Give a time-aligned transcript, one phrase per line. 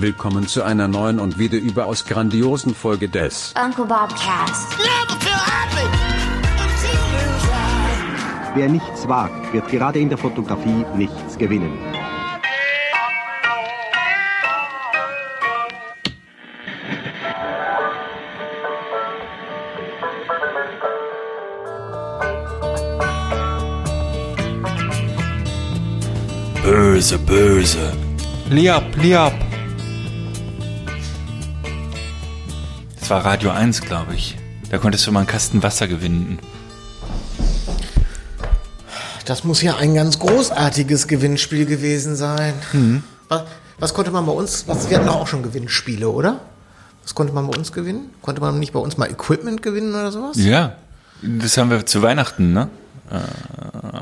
[0.00, 4.78] Willkommen zu einer neuen und wieder überaus grandiosen Folge des Uncle Bob Cast.
[8.54, 11.76] Wer nichts wagt, wird gerade in der Fotografie nichts gewinnen.
[26.62, 27.92] Böse, böse.
[28.48, 29.47] Liab, liab.
[33.08, 34.36] Das war Radio 1, glaube ich.
[34.70, 36.40] Da konntest du mal einen Kasten Wasser gewinnen.
[39.24, 42.52] Das muss ja ein ganz großartiges Gewinnspiel gewesen sein.
[43.30, 43.44] Was,
[43.78, 46.40] was konnte man bei uns, was, wir hatten doch auch schon Gewinnspiele, oder?
[47.02, 48.10] Was konnte man bei uns gewinnen?
[48.20, 50.36] Konnte man nicht bei uns mal Equipment gewinnen oder sowas?
[50.36, 50.76] Ja,
[51.22, 52.68] das haben wir zu Weihnachten, ne?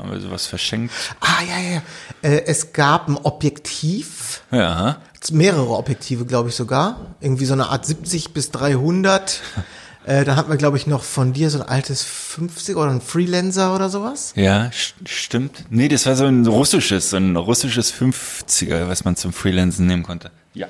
[0.07, 0.93] Haben wir sowas verschenkt.
[1.19, 1.69] Ah, ja, ja.
[1.75, 1.81] ja.
[2.29, 4.97] Äh, es gab ein Objektiv, Ja.
[5.31, 7.15] mehrere Objektive, glaube ich sogar.
[7.19, 9.41] Irgendwie so eine Art 70 bis 300.
[10.05, 13.01] äh, dann hatten wir, glaube ich, noch von dir so ein altes 50 oder ein
[13.01, 14.31] Freelancer oder sowas.
[14.35, 15.65] Ja, st- stimmt.
[15.69, 20.03] Nee, das war so ein russisches, so ein russisches 50er, was man zum Freelancen nehmen
[20.03, 20.31] konnte.
[20.53, 20.67] Ja.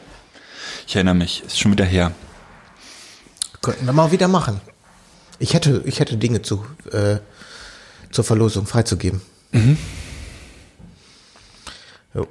[0.88, 2.12] Ich erinnere mich, ist schon wieder her.
[3.62, 4.62] Könnten wir mal wieder machen.
[5.40, 7.18] Ich hätte, ich hätte Dinge zu, äh,
[8.12, 9.22] zur Verlosung freizugeben.
[12.14, 12.28] Jo.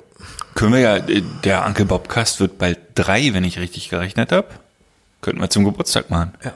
[0.54, 4.48] Können wir ja, äh, der Uncle Bobcast wird bald drei, wenn ich richtig gerechnet habe.
[5.20, 6.34] Könnten wir zum Geburtstag machen.
[6.44, 6.54] Ja.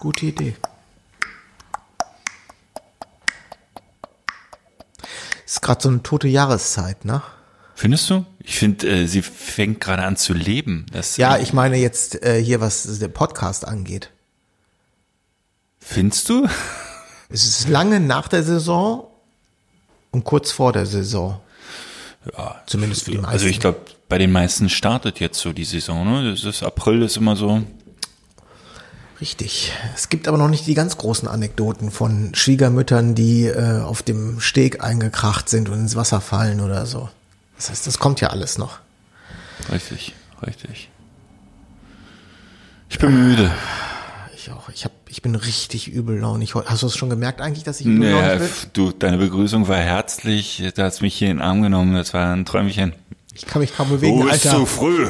[0.00, 0.56] Gute Idee.
[5.46, 7.22] Ist gerade so eine tote Jahreszeit, ne?
[7.74, 8.24] Findest du?
[8.40, 10.86] Ich finde, äh, sie fängt gerade an zu leben.
[10.92, 14.10] Das, Ja, äh, ich meine jetzt äh, hier, was der Podcast angeht.
[15.78, 16.48] Findest du?
[17.32, 19.06] Es ist lange nach der Saison
[20.10, 21.40] und kurz vor der Saison.
[22.36, 22.60] Ja.
[22.66, 23.32] Zumindest für die meisten.
[23.32, 26.30] Also ich glaube, bei den meisten startet jetzt so die Saison, ne?
[26.30, 27.62] Das ist April ist immer so.
[29.20, 29.72] Richtig.
[29.94, 34.40] Es gibt aber noch nicht die ganz großen Anekdoten von Schwiegermüttern, die äh, auf dem
[34.40, 37.08] Steg eingekracht sind und ins Wasser fallen oder so.
[37.56, 38.80] Das heißt, das kommt ja alles noch.
[39.70, 40.14] Richtig,
[40.44, 40.90] richtig.
[42.90, 43.50] Ich bin müde.
[44.42, 44.68] Ich auch.
[44.70, 46.56] Ich, hab, ich bin richtig übellaunig.
[46.56, 46.68] heute.
[46.68, 48.48] Hast du es schon gemerkt eigentlich, dass ich übellaunig bin?
[48.72, 50.64] du, deine Begrüßung war herzlich.
[50.74, 51.94] Du hast mich hier in den Arm genommen.
[51.94, 52.92] Das war ein Träumchen.
[53.34, 54.66] Ich kann mich kaum bewegen, Alter.
[54.66, 55.06] früh.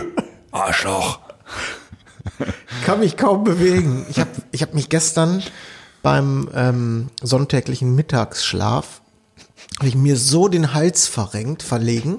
[0.51, 1.21] Arschloch.
[2.41, 4.05] Ich kann mich kaum bewegen.
[4.11, 5.43] Ich habe ich hab mich gestern
[6.03, 9.01] beim ähm, sonntäglichen Mittagsschlaf
[9.79, 12.19] hab ich mir so den Hals verrenkt, verlegen,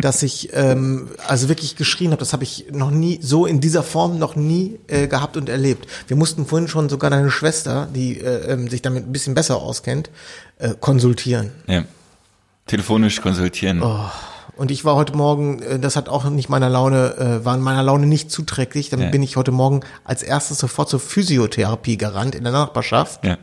[0.00, 2.20] dass ich ähm, also wirklich geschrien habe.
[2.20, 5.86] Das habe ich noch nie so in dieser Form noch nie äh, gehabt und erlebt.
[6.08, 9.56] Wir mussten vorhin schon sogar deine Schwester, die äh, ähm, sich damit ein bisschen besser
[9.56, 10.10] auskennt,
[10.58, 11.52] äh, konsultieren.
[11.66, 11.84] Ja.
[12.66, 13.82] Telefonisch konsultieren.
[14.56, 17.82] Und ich war heute Morgen, äh, das hat auch nicht meiner Laune, äh, war meiner
[17.82, 18.90] Laune nicht zuträglich.
[18.90, 19.10] Dann Ja.
[19.10, 23.24] bin ich heute Morgen als erstes sofort zur Physiotherapie gerannt in der Nachbarschaft.
[23.24, 23.38] Ja.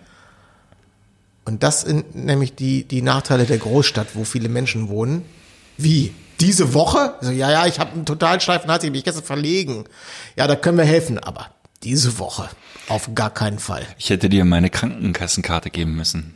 [1.45, 5.23] Und das sind nämlich die, die Nachteile der Großstadt, wo viele Menschen wohnen.
[5.77, 6.13] Wie?
[6.39, 7.15] Diese Woche?
[7.21, 9.85] So, ja, ja, ich habe einen total steifen Hals, ich bin gestern verlegen.
[10.35, 11.47] Ja, da können wir helfen, aber
[11.83, 12.49] diese Woche
[12.89, 13.85] auf gar keinen Fall.
[13.97, 16.35] Ich hätte dir meine Krankenkassenkarte geben müssen.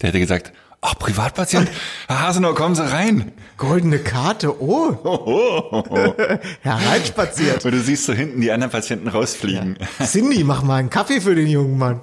[0.00, 1.70] Der hätte gesagt, ach, Privatpatient,
[2.08, 3.32] Herr Hasenau, kommen Sie rein.
[3.56, 6.04] Goldene Karte, oh.
[6.60, 7.64] Hereinspaziert.
[7.64, 9.78] Und du siehst so hinten die anderen Patienten rausfliegen.
[10.04, 12.00] Cindy, mach mal einen Kaffee für den jungen Mann.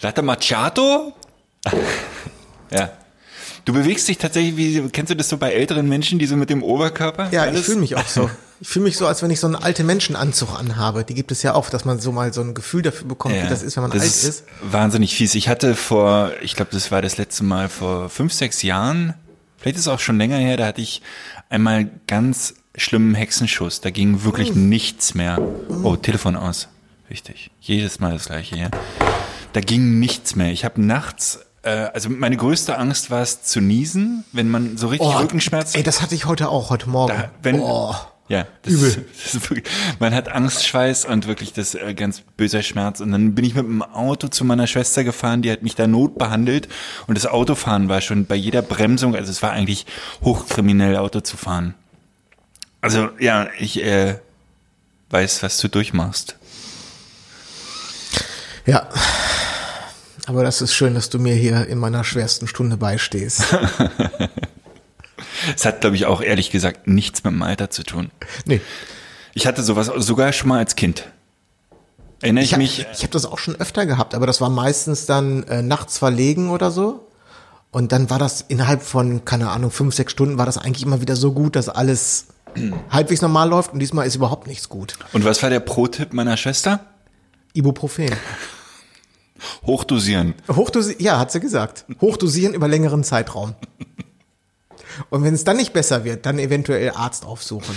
[0.00, 1.12] Latte Macchiato?
[2.70, 2.90] ja.
[3.66, 6.50] Du bewegst dich tatsächlich, wie, kennst du das so bei älteren Menschen, die so mit
[6.50, 7.30] dem Oberkörper?
[7.32, 8.30] Ja, ich alles- fühle mich auch so.
[8.60, 11.04] Ich fühle mich so, als wenn ich so einen alte Menschenanzug anhabe.
[11.04, 13.48] Die gibt es ja auch, dass man so mal so ein Gefühl dafür bekommt, wie
[13.48, 14.44] das ist, wenn man alt ist.
[14.62, 15.34] Wahnsinnig fies.
[15.34, 19.12] Ich hatte vor, ich glaube, das war das letzte Mal vor fünf, sechs Jahren,
[19.58, 21.02] vielleicht ist es auch schon länger her, da hatte ich
[21.50, 23.80] einmal ganz schlimmen Hexenschuss.
[23.82, 24.68] Da ging wirklich Mm.
[24.70, 25.38] nichts mehr.
[25.82, 26.68] Oh, Telefon aus.
[27.08, 27.50] Wichtig.
[27.60, 28.70] Jedes Mal das gleiche hier.
[29.52, 30.50] Da ging nichts mehr.
[30.52, 34.86] Ich habe nachts, äh, also meine größte Angst war es zu niesen, wenn man so
[34.86, 37.12] richtig Rückenschmerzen Ey, das hatte ich heute auch, heute Morgen.
[37.12, 37.92] da, wenn, oh.
[38.28, 38.88] ja, das Übel.
[38.88, 39.66] Ist, das ist wirklich,
[39.98, 43.00] man hat Angstschweiß und wirklich das äh, ganz böser Schmerz.
[43.00, 45.88] Und dann bin ich mit dem Auto zu meiner Schwester gefahren, die hat mich da
[45.88, 46.68] notbehandelt.
[47.08, 49.86] Und das Autofahren war schon bei jeder Bremsung, also es war eigentlich
[50.22, 51.74] hochkriminell, Auto zu fahren.
[52.80, 54.18] Also ja, ich äh,
[55.10, 56.36] weiß, was du durchmachst.
[58.66, 58.88] Ja.
[60.26, 63.42] Aber das ist schön, dass du mir hier in meiner schwersten Stunde beistehst.
[65.54, 68.10] Es hat, glaube ich, auch ehrlich gesagt nichts mit dem Alter zu tun.
[68.46, 68.60] nee.
[69.34, 71.06] Ich hatte sowas sogar schon mal als Kind.
[72.22, 72.86] Erinnere ich, Ich habe mich.
[72.92, 76.48] ich hab das auch schon öfter gehabt, aber das war meistens dann äh, nachts verlegen
[76.50, 77.06] oder so.
[77.70, 81.02] Und dann war das innerhalb von, keine Ahnung, fünf, sechs Stunden war das eigentlich immer
[81.02, 82.28] wieder so gut, dass alles
[82.90, 84.94] halbwegs normal läuft und diesmal ist überhaupt nichts gut.
[85.12, 86.80] Und was war der Pro-Tipp meiner Schwester?
[87.52, 88.10] Ibuprofen.
[89.66, 90.34] Hochdosieren.
[90.48, 91.84] Hochdosieren, ja, hat sie gesagt.
[92.00, 93.54] Hochdosieren über längeren Zeitraum.
[95.10, 97.74] Und wenn es dann nicht besser wird, dann eventuell Arzt aufsuchen.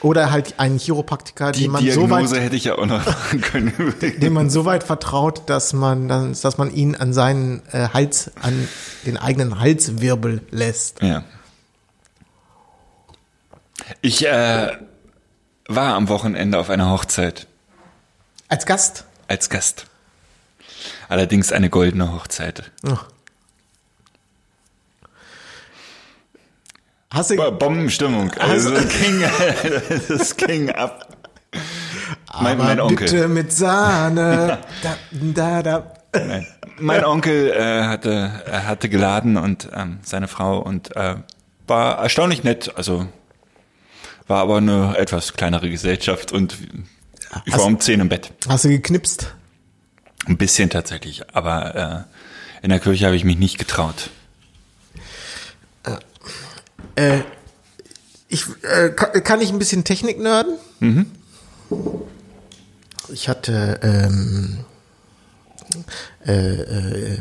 [0.00, 3.02] Oder halt einen Chiropraktiker, Die den man so Diagnose weit, hätte ich ja auch noch
[3.52, 3.94] können.
[4.00, 8.30] dem man so weit vertraut, dass man dann, dass man ihn an seinen äh, Hals,
[8.40, 8.68] an
[9.06, 11.02] den eigenen Halswirbel lässt.
[11.02, 11.24] Ja.
[14.00, 14.76] Ich äh,
[15.66, 17.48] war am Wochenende auf einer Hochzeit
[18.48, 19.04] Als Gast.
[19.28, 19.86] Als Gast.
[21.08, 22.70] Allerdings eine goldene Hochzeit.
[22.86, 22.96] Oh.
[27.10, 28.30] Hast du, Bo- Bombenstimmung.
[28.38, 29.24] Also das ging,
[30.08, 31.08] das ging ab.
[32.40, 33.06] Mein, mein Onkel.
[33.10, 34.58] bitte mit Sahne.
[34.82, 35.92] da, da, da.
[36.14, 36.46] Nein.
[36.78, 41.16] Mein Onkel äh, hatte, er hatte geladen und ähm, seine Frau und äh,
[41.66, 42.72] war erstaunlich nett.
[42.76, 43.08] Also
[44.28, 46.56] war aber eine etwas kleinere Gesellschaft und
[47.44, 48.32] ich war Hast- um zehn im Bett.
[48.48, 49.34] Hast du geknipst?
[50.26, 52.06] Ein bisschen tatsächlich, aber
[52.60, 54.10] äh, in der Kirche habe ich mich nicht getraut.
[56.96, 57.20] Äh,
[58.28, 60.58] ich, äh, kann, kann ich ein bisschen Technik nerden?
[63.10, 64.64] Ich hatte ähm,
[66.26, 67.18] äh, äh,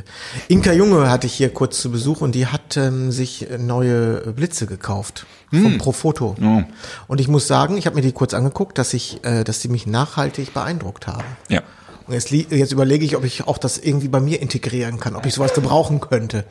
[0.48, 4.66] Inka Junge hatte ich hier kurz zu Besuch und die hat ähm, sich neue Blitze
[4.68, 6.36] gekauft vom Profoto.
[6.42, 6.64] Oh.
[7.08, 9.70] Und ich muss sagen, ich habe mir die kurz angeguckt, dass ich, äh, dass die
[9.70, 11.26] mich nachhaltig beeindruckt haben.
[11.50, 11.62] Ja.
[12.08, 15.26] Und jetzt, jetzt überlege ich, ob ich auch das irgendwie bei mir integrieren kann, ob
[15.26, 16.46] ich sowas gebrauchen könnte.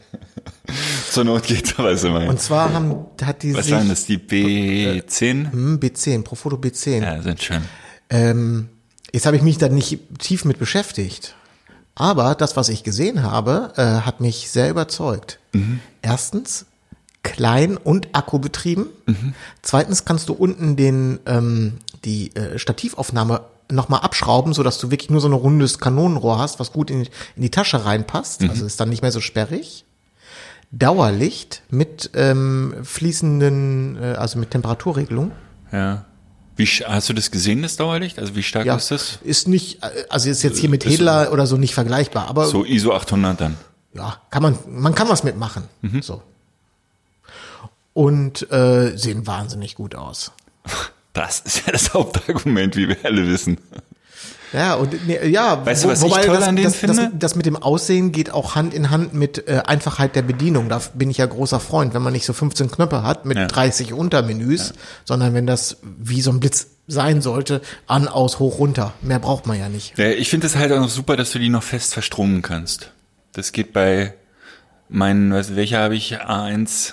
[1.11, 2.29] Zur Not geht's aber ist immer.
[2.29, 4.05] Und zwar haben, hat die Was sich waren das?
[4.05, 5.53] Die B10?
[5.53, 7.03] Hm, B10, Profoto B10.
[7.03, 7.63] Ja, sind schön.
[8.11, 8.69] Ähm,
[9.13, 11.35] jetzt habe ich mich da nicht tief mit beschäftigt.
[11.97, 15.41] Aber das, was ich gesehen habe, äh, hat mich sehr überzeugt.
[16.03, 16.67] Erstens,
[17.23, 18.87] klein und akkubetrieben.
[19.63, 23.41] Zweitens kannst du unten den, ähm, die äh, Stativaufnahme
[23.71, 27.43] nochmal abschrauben, sodass du wirklich nur so ein rundes Kanonenrohr hast, was gut in, in
[27.43, 28.43] die Tasche reinpasst.
[28.45, 29.85] Also ist dann nicht mehr so sperrig.
[30.71, 35.33] Dauerlicht mit ähm, fließenden, äh, also mit Temperaturregelung.
[35.73, 36.05] Ja.
[36.57, 38.19] Wie, hast du das gesehen, das Dauerlicht?
[38.19, 39.19] Also wie stark Ja, ist das?
[39.23, 39.79] ist nicht,
[40.11, 43.57] also ist jetzt hier mit Hedler oder so nicht vergleichbar, aber So ISO 800 dann.
[43.95, 45.65] ja, kann man, man kann was mitmachen.
[45.83, 46.01] Mhm.
[46.03, 46.23] So.
[47.93, 50.33] Und äh, sehen wahnsinnig gut aus.
[51.13, 53.57] Das ist ja das Hauptargument, wie wir alle wissen.
[54.53, 56.97] Ja, und ne, ja, Weißt du, was ich toll das, an denen das, finde?
[56.97, 60.69] Das, das mit dem Aussehen geht auch Hand in Hand mit äh, Einfachheit der Bedienung.
[60.69, 63.47] Da bin ich ja großer Freund, wenn man nicht so 15 Knöpfe hat mit Ja.
[63.47, 64.73] 30 Untermenüs,
[65.05, 68.93] sondern wenn das wie so ein Blitz sein sollte, an, aus, hoch, runter.
[69.03, 69.99] Mehr braucht man ja nicht.
[69.99, 72.93] Ja, ich finde es halt auch noch super, dass du die noch fest verstromen kannst.
[73.33, 74.15] Das geht bei
[74.89, 76.21] meinen, welcher habe ich?
[76.21, 76.93] A1?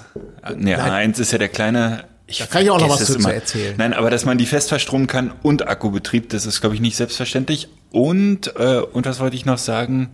[0.56, 2.06] Ne, A1 ist ja der kleine.
[2.26, 3.76] Ich Da kann ich auch noch was zu- erzählen.
[3.78, 6.96] Nein, aber dass man die fest verstromen kann und Akkubetrieb, das ist, glaube ich, nicht
[6.96, 7.68] selbstverständlich.
[7.92, 10.10] Und, äh, und was wollte ich noch sagen,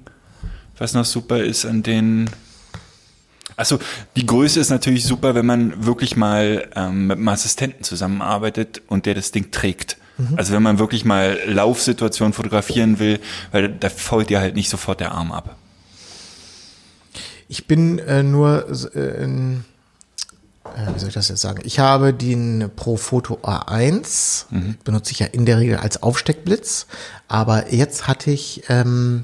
[0.78, 2.30] was noch super ist an den
[3.58, 3.78] Achso,
[4.16, 9.06] die Größe ist natürlich super, wenn man wirklich mal ähm, mit einem Assistenten zusammenarbeitet und
[9.06, 9.98] der das Ding trägt.
[10.36, 13.20] Also wenn man wirklich mal Laufsituationen fotografieren will,
[13.52, 15.56] weil da fault dir halt nicht sofort der Arm ab.
[17.48, 19.64] Ich bin äh, nur, äh, in-
[20.76, 21.62] äh, wie soll ich das jetzt sagen?
[21.64, 24.46] Ich habe den Profoto A1,
[24.84, 26.88] benutze ich ja in der Regel als Aufsteckblitz,
[27.28, 29.24] aber jetzt hatte ich ähm,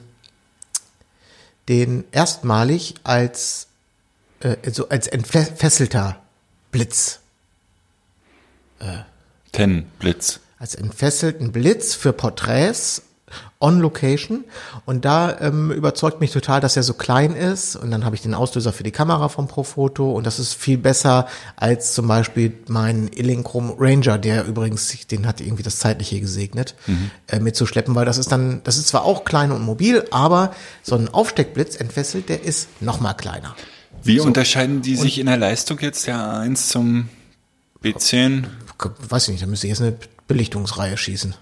[1.67, 3.67] den erstmalig als
[4.41, 6.17] äh, so als entfesselter
[6.71, 7.19] Blitz,
[9.51, 10.39] Ten Blitz.
[10.59, 13.01] als entfesselten Blitz für Porträts
[13.59, 14.43] on Location.
[14.85, 17.75] Und da ähm, überzeugt mich total, dass er so klein ist.
[17.75, 20.11] Und dann habe ich den Auslöser für die Kamera vom Profoto.
[20.11, 25.41] Und das ist viel besser als zum Beispiel mein Illinchrome Ranger, der übrigens, den hat
[25.41, 26.75] irgendwie das Zeitliche gesegnet,
[27.27, 30.53] äh, mitzuschleppen, weil das ist dann, das ist zwar auch klein und mobil, aber
[30.83, 33.55] so ein Aufsteckblitz entfesselt, der ist noch mal kleiner.
[34.03, 37.09] Wie unterscheiden die sich in der Leistung jetzt der A1 zum
[37.83, 38.45] B10?
[39.09, 41.33] Weiß ich nicht, da müsste ich jetzt eine Belichtungsreihe schießen.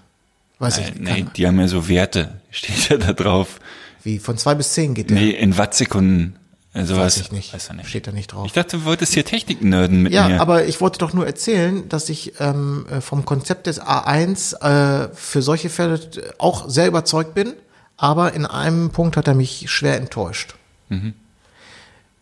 [0.58, 1.00] Weiß ich Äh, nicht.
[1.00, 3.60] nee, die haben ja so Werte, steht ja da drauf.
[4.02, 5.16] Wie, von zwei bis zehn geht der?
[5.18, 6.36] Nee, in Wattsekunden.
[6.76, 6.98] Sowas.
[6.98, 7.54] Weiß ich nicht.
[7.54, 7.88] Weiß ich nicht.
[7.88, 8.46] Steht da nicht drauf.
[8.46, 10.40] Ich dachte, du wolltest hier Technik-Nerden mit Ja, mir.
[10.40, 15.08] aber ich wollte doch nur erzählen, dass ich ähm, äh, vom Konzept des A1 äh,
[15.14, 17.52] für solche Fälle äh, auch sehr überzeugt bin,
[17.96, 20.56] aber in einem Punkt hat er mich schwer enttäuscht.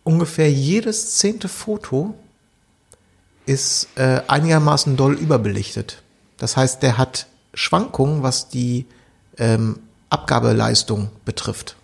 [0.03, 2.13] Ungefähr jedes zehnte Foto
[3.47, 6.01] ist äh, einigermaßen doll überbelichtet.
[6.37, 8.85] Das heißt, der hat Schwankungen, was die
[9.37, 9.79] ähm,
[10.09, 11.75] Abgabeleistung betrifft.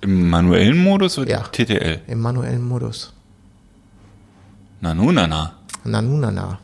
[0.00, 1.40] Im manuellen Modus oder Ja.
[1.42, 2.00] TTL?
[2.06, 3.12] im manuellen Modus.
[4.80, 5.54] Na nun, na na.
[5.84, 6.58] Nanunana.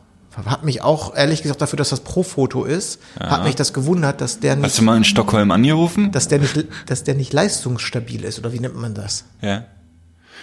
[0.45, 4.39] Hat mich auch, ehrlich gesagt, dafür, dass das Pro-Foto ist, hat mich das gewundert, dass
[4.39, 6.11] der Hast nicht, du mal in Stockholm angerufen?
[6.11, 9.25] dass der nicht, dass der nicht leistungsstabil ist, oder wie nennt man das?
[9.41, 9.65] Ja.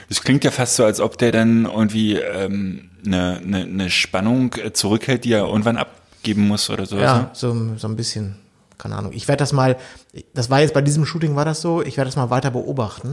[0.09, 4.53] Das klingt ja fast so, als ob der dann irgendwie ähm, eine, eine, eine Spannung
[4.55, 5.79] äh, zurückhält, die er irgendwann
[6.19, 6.99] abgeben muss oder so.
[6.99, 8.37] Ja, so, so ein bisschen,
[8.77, 9.13] keine Ahnung.
[9.15, 9.77] Ich werde das mal,
[10.35, 13.13] das war jetzt bei diesem Shooting war das so, ich werde das mal weiter beobachten.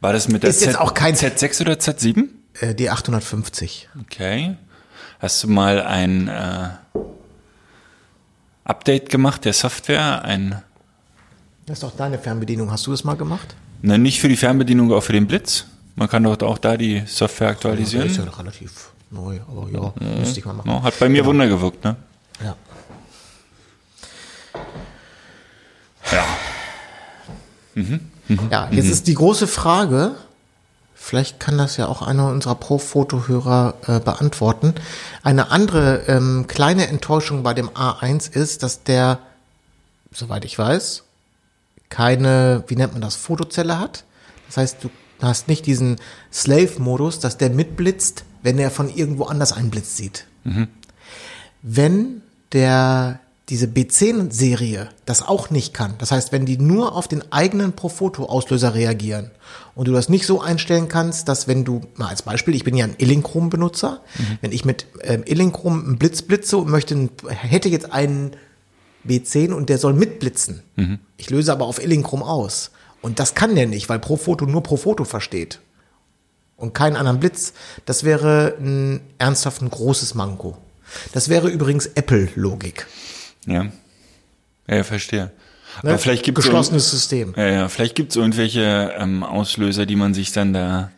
[0.00, 2.24] War das mit der Ist jetzt auch kein- Z6 oder Z7?
[2.60, 3.88] Äh, die 850.
[4.02, 4.56] Okay.
[5.20, 6.68] Hast du mal ein äh,
[8.64, 10.22] Update gemacht der Software?
[10.24, 10.62] Ein,
[11.66, 12.70] Das ist doch deine Fernbedienung.
[12.70, 13.54] Hast du das mal gemacht?
[13.82, 15.64] ne, nicht für die Fernbedienung, auch für den Blitz?
[15.96, 18.06] Man kann doch auch da die Software aktualisieren.
[18.06, 20.70] ist ja noch relativ neu, aber ja, müsste ich mal machen.
[20.70, 21.96] Ja, hat bei mir Wunder gewirkt, ne?
[22.42, 22.56] Ja.
[26.12, 26.24] Ja.
[28.50, 30.14] Ja, jetzt ist die große Frage,
[30.94, 34.74] vielleicht kann das ja auch einer unserer Pro-Foto-Hörer äh, beantworten.
[35.22, 39.18] Eine andere ähm, kleine Enttäuschung bei dem A1 ist, dass der,
[40.12, 41.04] soweit ich weiß,
[41.88, 44.04] keine, wie nennt man das, Fotozelle hat.
[44.46, 45.96] Das heißt, du hast nicht diesen
[46.32, 50.26] Slave-Modus, dass der mitblitzt, wenn er von irgendwo anders einen Blitz sieht.
[51.62, 52.21] Wenn
[52.52, 57.72] der diese B10-Serie das auch nicht kann, das heißt, wenn die nur auf den eigenen
[57.72, 59.30] Profoto-Auslöser reagieren
[59.74, 62.76] und du das nicht so einstellen kannst, dass wenn du, mal als Beispiel, ich bin
[62.76, 64.00] ja ein Illinchrom-Benutzer,
[64.40, 68.36] wenn ich mit ähm, Illinchrom einen Blitz blitze und möchte, hätte jetzt einen
[69.06, 70.62] B10 und der soll mitblitzen.
[71.16, 72.70] Ich löse aber auf Illinchrom aus.
[73.00, 75.60] Und das kann der nicht, weil Profoto nur Profoto versteht.
[76.56, 77.52] Und keinen anderen Blitz.
[77.84, 80.56] Das wäre ein ernsthaft ein großes Manko.
[81.12, 82.86] Das wäre übrigens Apple-Logik.
[83.46, 83.66] Ja.
[84.68, 85.30] Ja, ja verstehe.
[85.82, 85.90] Ne?
[85.90, 87.34] Aber vielleicht gibt es Geschlossenes System.
[87.36, 90.90] ja, ja, vielleicht gibt's irgendwelche ähm, Auslöser, die man sich dann da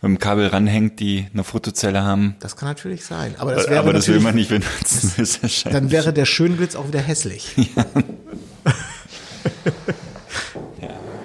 [0.00, 2.34] mit dem Kabel ranhängt, die eine Fotozelle haben.
[2.40, 3.34] Das kann natürlich sein.
[3.38, 5.12] Aber das wäre Aber das will man nicht benutzen.
[5.16, 7.54] Das wahrscheinlich- dann wäre der Schönblitz auch wieder hässlich.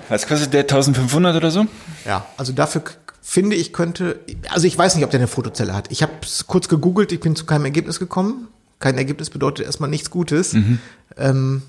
[0.09, 1.65] Was kostet der 1500 oder so?
[2.05, 2.81] Ja, also dafür
[3.29, 4.19] finde ich könnte,
[4.49, 5.91] also ich weiß nicht, ob der eine Fotozelle hat.
[5.91, 8.47] Ich habe es kurz gegoogelt, ich bin zu keinem Ergebnis gekommen.
[8.79, 10.53] Kein Ergebnis bedeutet erstmal nichts Gutes.
[10.53, 10.79] Mhm.
[11.17, 11.61] Ähm,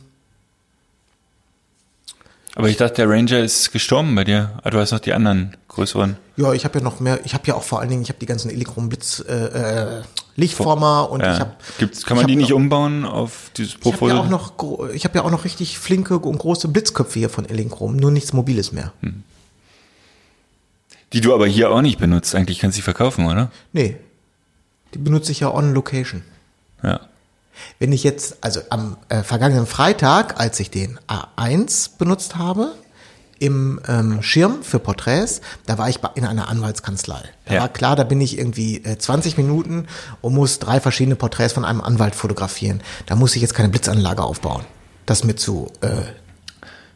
[2.54, 4.58] Aber ich dachte, der Ranger ist gestorben bei dir.
[4.62, 6.16] Ah, du hast noch die anderen größeren.
[6.36, 8.18] ja, ich habe ja noch mehr, ich habe ja auch vor allen Dingen, ich habe
[8.20, 10.02] die ganzen Illichrom Blitz äh, äh,
[10.36, 11.38] Lichtformer und ich Ja.
[11.40, 14.28] habe Gibt's, kann man ich die nicht noch- umbauen auf dieses Ich habe ja auch
[14.28, 14.52] noch,
[14.94, 18.32] ich habe ja auch noch richtig flinke und große Blitzköpfe hier von Illichrom, nur nichts
[18.32, 18.92] Mobiles mehr.
[19.02, 19.22] Hm.
[21.12, 22.34] Die du aber hier auch nicht benutzt.
[22.34, 23.50] Eigentlich kannst du sie verkaufen, oder?
[23.72, 23.96] Nee,
[24.94, 26.22] die benutze ich ja on Location.
[26.82, 27.00] Ja.
[27.78, 32.74] Wenn ich jetzt, also am äh, vergangenen Freitag, als ich den A1 benutzt habe,
[33.40, 37.22] im ähm, Schirm für Porträts, da war ich in einer Anwaltskanzlei.
[37.46, 37.60] Da Ja.
[37.62, 39.86] war klar, da bin ich irgendwie äh, 20 Minuten
[40.20, 42.80] und muss drei verschiedene Porträts von einem Anwalt fotografieren.
[43.06, 44.64] Da muss ich jetzt keine Blitzanlage aufbauen.
[45.06, 46.02] Das ist mir zu, äh,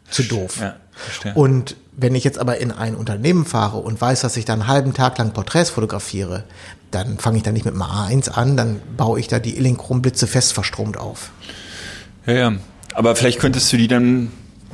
[0.09, 0.57] zu doof.
[0.59, 1.33] Ja, verstehe.
[1.33, 4.67] Und wenn ich jetzt aber in ein Unternehmen fahre und weiß, dass ich da einen
[4.67, 6.43] halben Tag lang Porträts fotografiere,
[6.91, 10.27] dann fange ich da nicht mit einem A1 an, dann baue ich da die Illichrom-Blitze
[10.27, 11.31] fest verstromt auf.
[12.25, 12.53] Ja, ja.
[12.93, 14.31] Aber vielleicht könntest du die dann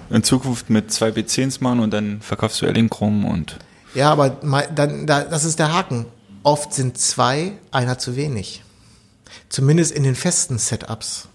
[0.10, 3.58] in Zukunft mit zwei B10s machen und dann verkaufst du Ellenchrom und
[3.94, 6.06] Ja, aber dann, da, das ist der Haken.
[6.44, 8.64] Oft sind zwei, einer zu wenig.
[9.50, 11.28] Zumindest in den festen Setups.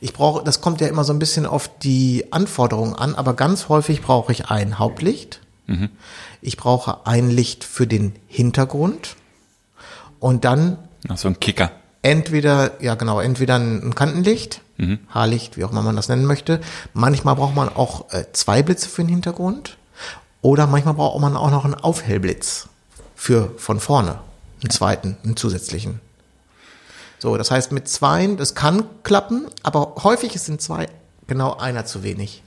[0.00, 3.68] Ich brauche, das kommt ja immer so ein bisschen auf die Anforderungen an, aber ganz
[3.68, 5.40] häufig brauche ich ein Hauptlicht.
[6.42, 9.16] Ich brauche ein Licht für den Hintergrund
[10.20, 11.72] und dann ach, so ein Kicker.
[12.02, 14.60] entweder, ja genau, entweder ein Kantenlicht,
[15.08, 16.60] Haarlicht, wie auch immer man das nennen möchte.
[16.92, 19.78] Manchmal braucht man auch äh, zwei Blitze für den Hintergrund.
[20.42, 22.68] Oder manchmal braucht man auch noch einen Aufhellblitz
[23.14, 24.18] für von vorne.
[24.62, 26.00] Einen zweiten, einen zusätzlichen.
[27.18, 30.88] So, das heißt mit zweien, das kann klappen, aber häufig sind zwei
[31.26, 32.42] genau einer zu wenig.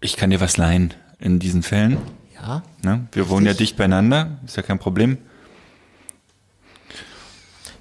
[0.00, 1.98] Ich kann dir was leihen in diesen Fällen.
[2.34, 2.62] Ja.
[2.82, 3.06] Ne?
[3.12, 5.18] Wir wohnen ja dicht beieinander, ist ja kein Problem.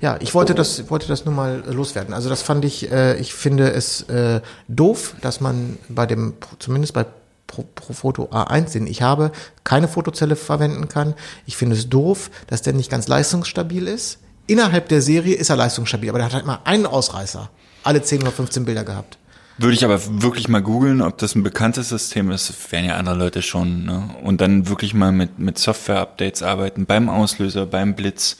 [0.01, 2.13] Ja, ich wollte das, wollte das nur mal loswerden.
[2.13, 6.93] Also das fand ich, äh, ich finde es äh, doof, dass man bei dem, zumindest
[6.93, 7.05] bei
[7.51, 9.31] Pro, Pro Foto A1, den ich habe,
[9.63, 11.13] keine Fotozelle verwenden kann.
[11.45, 14.19] Ich finde es doof, dass der nicht ganz leistungsstabil ist.
[14.47, 17.49] Innerhalb der Serie ist er leistungsstabil, aber der hat halt mal einen Ausreißer.
[17.83, 19.17] Alle 10 oder 15 Bilder gehabt.
[19.57, 23.15] Würde ich aber wirklich mal googeln, ob das ein bekanntes System ist, werden ja andere
[23.15, 23.83] Leute schon.
[23.83, 24.09] Ne?
[24.23, 28.37] Und dann wirklich mal mit, mit Software-Updates arbeiten, beim Auslöser, beim Blitz.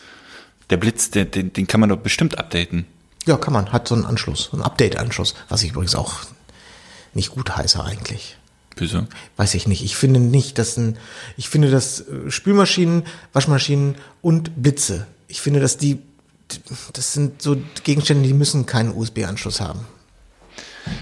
[0.70, 2.86] Der Blitz, der, den, den kann man doch bestimmt updaten.
[3.28, 3.72] Ja, kann man.
[3.72, 6.14] Hat so einen Anschluss, so einen Update-Anschluss, was ich übrigens auch
[7.14, 8.38] nicht gut heiße eigentlich.
[8.78, 9.06] Wieso?
[9.38, 9.84] Weiß ich nicht.
[9.84, 10.98] Ich finde nicht, dass ein,
[11.38, 16.00] ich finde, dass äh, Spülmaschinen, Waschmaschinen und Blitze, ich finde, dass die,
[16.94, 19.86] das sind so Gegenstände, die müssen keinen USB-Anschluss haben.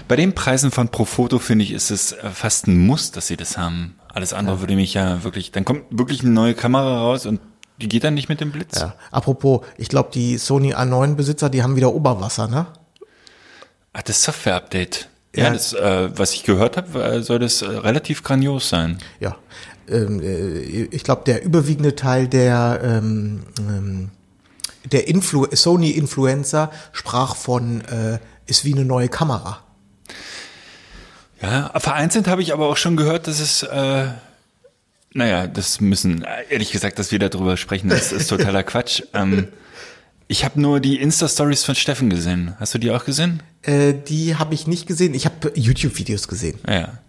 [0.08, 3.36] Bei den Preisen von Profoto finde ich, ist es äh, fast ein Muss, dass sie
[3.36, 3.96] das haben.
[4.08, 7.40] Alles andere würde mich ja wirklich, dann kommt wirklich eine neue Kamera raus und
[7.80, 8.78] die geht dann nicht mit dem Blitz.
[8.78, 8.94] Ja.
[9.10, 12.66] Apropos, ich glaube, die Sony A9-Besitzer, die haben wieder Oberwasser, ne?
[13.92, 15.08] Ah, das Software-Update.
[15.34, 15.52] Ja, Ja.
[15.52, 18.98] das, äh, was ich gehört habe, äh, soll das äh, relativ grandios sein.
[19.20, 19.36] Ja.
[19.88, 20.58] Ähm, äh,
[20.90, 24.10] ich glaube, der überwiegende Teil der, ähm, ähm,
[24.90, 29.62] der Influ Sony-Influencer sprach von, äh, ist wie eine neue Kamera.
[31.42, 34.08] Ja, vereinzelt habe ich aber auch schon gehört, dass es, äh,
[35.14, 39.02] naja, das müssen, ehrlich gesagt, dass wir darüber sprechen, das ist totaler Quatsch.
[39.14, 39.48] Ähm,
[40.30, 42.54] ich habe nur die Insta-Stories von Steffen gesehen.
[42.60, 43.42] Hast du die auch gesehen?
[43.62, 45.12] Äh, die habe ich nicht gesehen.
[45.12, 46.60] Ich habe YouTube-Videos gesehen.
[46.68, 47.00] Ja.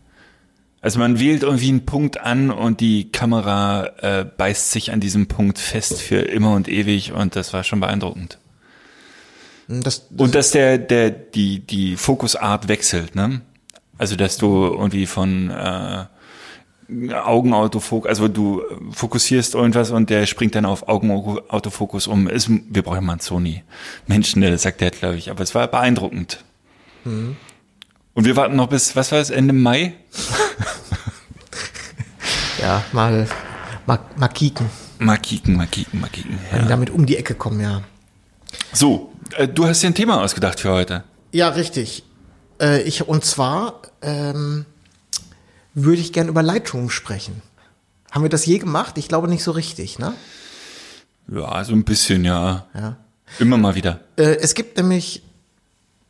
[0.82, 5.28] Also man wählt irgendwie einen Punkt an und die Kamera äh, beißt sich an diesem
[5.28, 8.40] Punkt fest für immer und ewig und das war schon beeindruckend.
[9.68, 13.42] Das, das, Und dass der, der, die, die Fokusart wechselt, ne?
[14.00, 16.06] Also dass du irgendwie von äh,
[17.14, 22.28] Augenautofokus, also du fokussierst irgendwas und der springt dann auf Augenautofokus um.
[22.28, 23.64] Ist, wir brauchen mal einen Sony.
[24.08, 25.30] Menschen, das sagt der, glaube ich.
[25.30, 26.44] Aber es war beeindruckend.
[27.04, 29.94] Und wir warten noch bis, was war es, Ende Mai?
[32.62, 33.28] ja, mal,
[33.86, 34.68] mal, mal kicken.
[35.00, 36.38] Mal kicken, mal kicken, mal kicken.
[36.52, 36.66] Ja.
[36.66, 37.82] damit um die Ecke kommen, ja.
[38.74, 41.04] So, äh, du hast dir ein Thema ausgedacht für heute.
[41.32, 42.04] Ja, richtig.
[42.62, 44.66] Äh, ich, und zwar ähm,
[45.74, 47.42] würde ich gern über Lightroom sprechen.
[48.12, 48.98] Haben wir das je gemacht?
[48.98, 50.14] Ich glaube nicht so richtig, ne?
[51.28, 52.66] Ja, so ein bisschen, ja.
[52.74, 52.98] Ja.
[53.40, 54.02] Immer mal wieder.
[54.18, 55.24] Äh, es gibt nämlich,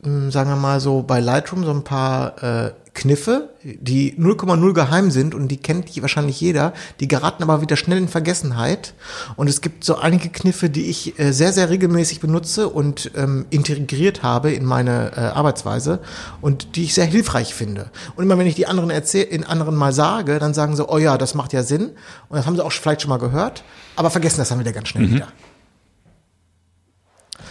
[0.01, 5.11] mh, sagen wir mal so, bei Lightroom so ein paar äh, Kniffe, die 0,0 geheim
[5.11, 6.73] sind und die kennt die wahrscheinlich jeder.
[6.99, 8.93] Die geraten aber wieder schnell in Vergessenheit.
[9.37, 13.45] Und es gibt so einige Kniffe, die ich äh, sehr, sehr regelmäßig benutze und ähm,
[13.49, 15.99] integriert habe in meine äh, Arbeitsweise
[16.41, 17.91] und die ich sehr hilfreich finde.
[18.15, 20.97] Und immer wenn ich die anderen erzähl in anderen mal sage, dann sagen sie, oh
[20.97, 21.91] ja, das macht ja Sinn.
[22.27, 23.63] Und das haben sie auch vielleicht schon mal gehört,
[23.95, 25.27] aber vergessen das dann wieder ganz schnell wieder.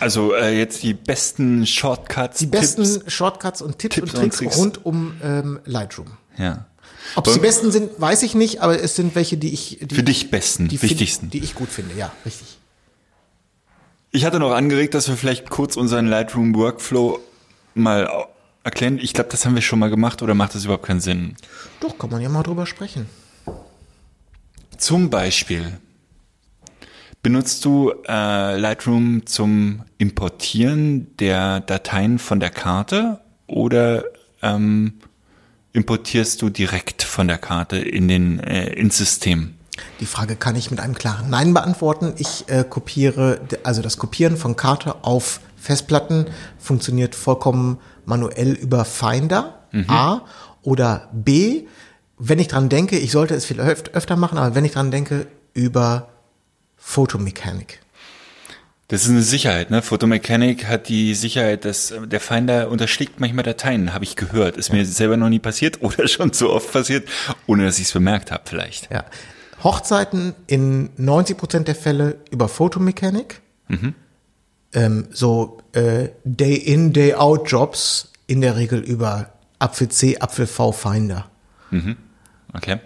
[0.01, 3.13] Also äh, jetzt die besten Shortcuts, Die besten Tipps.
[3.13, 4.57] Shortcuts und Tipps, Tipps und und Tricks Tricks.
[4.59, 6.09] rund um ähm, Lightroom.
[6.39, 6.67] Ja.
[7.17, 9.95] Ob es die besten sind, weiß ich nicht, aber es sind welche, die ich die,
[9.95, 11.31] Für dich besten, die find- wichtigsten.
[11.31, 11.95] die ich gut finde.
[11.97, 12.59] Ja, richtig.
[14.13, 17.21] Ich hatte noch angeregt, dass wir vielleicht kurz unseren Lightroom Workflow
[17.75, 18.09] mal
[18.65, 18.99] erklären.
[19.01, 21.37] Ich glaube, das haben wir schon mal gemacht oder macht das überhaupt keinen Sinn?
[21.81, 23.07] Doch kann man ja mal drüber sprechen.
[24.79, 25.79] Zum Beispiel
[27.23, 34.05] benutzt du äh, Lightroom zum Importieren der Dateien von der Karte oder
[34.43, 34.95] ähm,
[35.73, 39.55] importierst du direkt von der Karte in den äh, ins System?
[40.01, 42.15] Die Frage kann ich mit einem klaren Nein beantworten.
[42.19, 46.27] Ich äh, kopiere, also das Kopieren von Karte auf Festplatten
[46.59, 50.23] funktioniert vollkommen manuell über Finder A
[50.63, 51.67] oder B.
[52.19, 54.91] Wenn ich dran denke, ich sollte es viel öf öfter machen, aber wenn ich dran
[54.91, 56.09] denke, über
[56.81, 57.81] Photomechanik.
[58.89, 59.83] Das ist eine Sicherheit, ne?
[59.83, 64.57] Photomechanic hat die Sicherheit, dass äh, der Finder unterschlägt manchmal Dateien, habe ich gehört.
[64.57, 67.09] Ist mir selber noch nie passiert oder schon so oft passiert,
[67.47, 68.91] ohne dass ich es bemerkt habe vielleicht.
[68.91, 69.05] Ja.
[69.63, 73.41] Hochzeiten in 90% der Fälle über Photomechanik.
[74.73, 81.31] Ähm, so äh, Day-in, Day-out-Jobs in der Regel über Apfel C, Apfel V Finder.
[82.55, 82.81] Okay.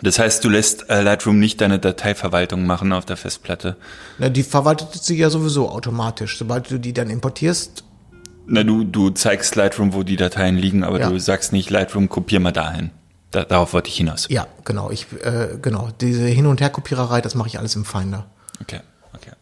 [0.00, 3.76] Das heißt, du lässt äh, Lightroom nicht deine Dateiverwaltung machen auf der Festplatte.
[4.18, 6.38] Na, die verwaltet sich ja sowieso automatisch.
[6.38, 7.82] Sobald du die dann importierst,
[8.46, 11.10] Na, du, du zeigst Lightroom, wo die Dateien liegen, aber Ja.
[11.10, 12.90] du sagst nicht, Lightroom, kopier mal dahin.
[13.32, 14.26] Da, darauf wollte ich hinaus.
[14.30, 18.24] ja, genau, ich, äh, genau, diese Hin- und Herkopiererei, das mache ich alles im Finder.
[18.62, 18.80] Okay,
[19.14, 19.32] okay.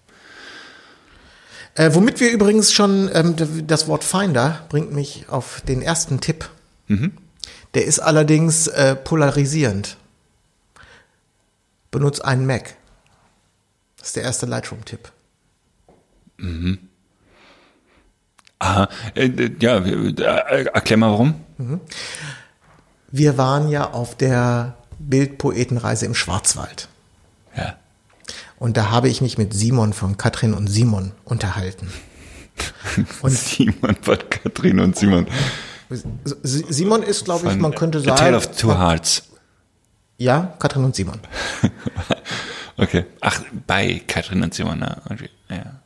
[1.77, 6.49] Äh, womit wir übrigens schon, ähm, das Wort Finder bringt mich auf den ersten Tipp.
[7.75, 9.97] Der ist allerdings äh, polarisierend.
[11.91, 12.77] Benutz einen Mac.
[13.99, 15.11] Das ist der erste Lightroom-Tipp.
[18.59, 21.35] Aha, äh, ja, äh, erklär mal warum.
[23.11, 26.89] Wir waren ja auf der Bildpoetenreise im Schwarzwald.
[27.57, 27.77] Ja.
[28.59, 31.93] Und da habe ich mich mit Simon von Katrin und Simon unterhalten.
[33.21, 35.27] Und Simon von Katrin und Simon.
[36.43, 38.17] Simon ist, glaube ich, man könnte A sagen.
[38.17, 39.25] Tale of Two Hearts.
[40.19, 41.21] Ja, Katrin und Simon.
[42.79, 43.05] Okay.
[43.21, 45.31] Ach, bei Katrin und Simon, na, okay.
[45.51, 45.81] ja.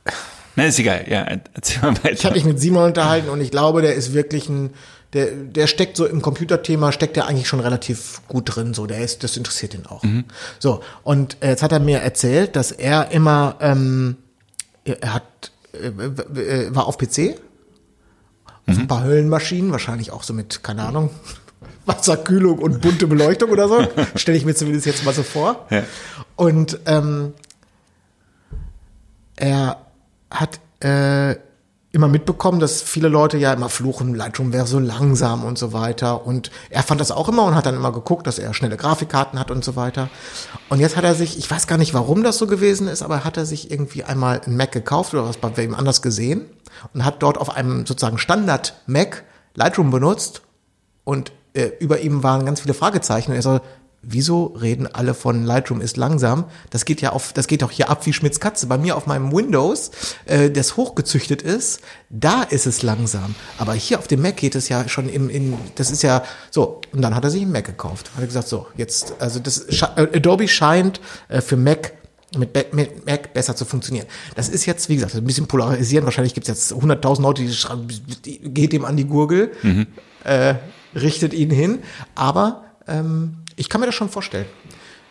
[0.56, 2.10] Na, ist egal, ja, erzähl mal weiter.
[2.12, 4.70] Ich hatte mich mit Simon unterhalten und ich glaube, der ist wirklich ein,
[5.12, 8.98] der, der steckt so im Computerthema, steckt der eigentlich schon relativ gut drin, so, der
[9.00, 10.02] ist, das interessiert ihn auch.
[10.58, 14.16] So, und jetzt hat er mir erzählt, dass er immer, ähm,
[14.84, 17.36] er hat, äh, äh, war auf PC,
[18.66, 21.10] auf ein paar Höllenmaschinen, wahrscheinlich auch so mit, keine Ahnung,
[21.90, 25.66] Wasserkühlung und bunte Beleuchtung oder so, stelle ich mir zumindest jetzt mal so vor.
[25.70, 25.84] Ja.
[26.36, 27.34] Und ähm,
[29.36, 29.78] er
[30.30, 31.36] hat äh,
[31.92, 36.24] immer mitbekommen, dass viele Leute ja immer fluchen, Lightroom wäre so langsam und so weiter.
[36.24, 39.40] Und er fand das auch immer und hat dann immer geguckt, dass er schnelle Grafikkarten
[39.40, 40.08] hat und so weiter.
[40.68, 43.24] Und jetzt hat er sich, ich weiß gar nicht, warum das so gewesen ist, aber
[43.24, 46.46] hat er sich irgendwie einmal einen Mac gekauft oder was bei wem anders gesehen
[46.94, 49.24] und hat dort auf einem sozusagen Standard-Mac
[49.54, 50.42] Lightroom benutzt
[51.02, 53.60] und äh, über ihm waren ganz viele Fragezeichen und er soll
[54.02, 56.46] Wieso reden alle von Lightroom ist langsam?
[56.70, 58.66] Das geht ja auf, das geht auch hier ab wie Schmitz Katze.
[58.66, 59.90] Bei mir auf meinem Windows,
[60.24, 63.34] äh, das hochgezüchtet ist, da ist es langsam.
[63.58, 66.80] Aber hier auf dem Mac geht es ja schon im, in, das ist ja so.
[66.94, 68.10] Und dann hat er sich einen Mac gekauft.
[68.14, 69.84] Hat er gesagt, so, jetzt, also das, äh,
[70.16, 71.92] Adobe scheint äh, für Mac
[72.38, 74.06] mit, mit Mac besser zu funktionieren.
[74.34, 76.06] Das ist jetzt, wie gesagt, ein bisschen polarisieren.
[76.06, 77.86] Wahrscheinlich gibt es jetzt 100.000 Leute, die schreiben,
[78.24, 79.52] die- geht ihm an die Gurgel,
[80.24, 80.54] äh,
[80.94, 81.80] richtet ihn hin.
[82.14, 84.46] Aber ähm, ich kann mir das schon vorstellen,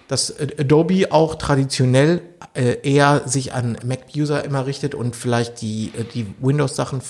[0.07, 2.21] dass Adobe auch traditionell
[2.53, 7.01] äh, eher sich an Mac-User immer richtet und vielleicht die, äh, die Windows-Sachen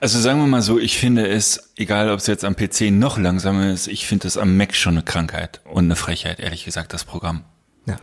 [0.00, 3.18] Also sagen wir mal so, ich finde es, egal ob es jetzt am PC noch
[3.18, 6.92] langsamer ist, ich finde es am Mac schon eine Krankheit und eine Frechheit, ehrlich gesagt,
[6.92, 7.44] das Programm.
[7.86, 7.96] Ja.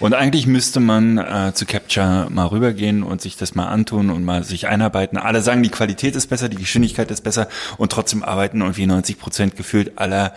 [0.00, 4.24] Und eigentlich müsste man äh, zu Capture mal rübergehen und sich das mal antun und
[4.24, 5.18] mal sich einarbeiten.
[5.18, 9.18] Alle sagen, die Qualität ist besser, die Geschwindigkeit ist besser und trotzdem arbeiten irgendwie 90
[9.18, 10.34] Prozent gefühlt aller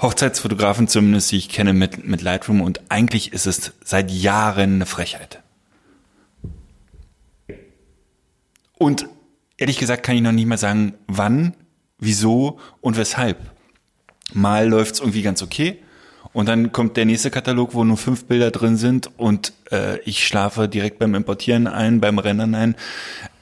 [0.00, 2.60] Hochzeitsfotografen zumindest, die ich kenne, mit, mit Lightroom.
[2.60, 5.42] Und eigentlich ist es seit Jahren eine Frechheit.
[8.78, 9.08] Und
[9.56, 11.54] ehrlich gesagt kann ich noch nicht mal sagen, wann,
[11.98, 13.38] wieso und weshalb.
[14.32, 15.82] Mal läuft's irgendwie ganz okay.
[16.32, 20.26] Und dann kommt der nächste Katalog, wo nur fünf Bilder drin sind und äh, ich
[20.26, 22.76] schlafe direkt beim Importieren ein, beim Rendern ein.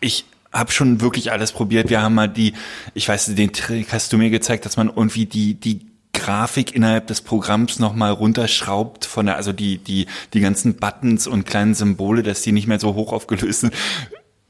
[0.00, 1.90] Ich habe schon wirklich alles probiert.
[1.90, 2.54] Wir haben mal die,
[2.94, 7.06] ich weiß, den Trick hast du mir gezeigt, dass man irgendwie die die Grafik innerhalb
[7.08, 12.22] des Programms nochmal runterschraubt von der, also die die die ganzen Buttons und kleinen Symbole,
[12.22, 13.74] dass die nicht mehr so hoch aufgelöst sind.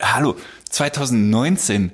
[0.00, 0.36] Hallo,
[0.70, 1.90] 2019.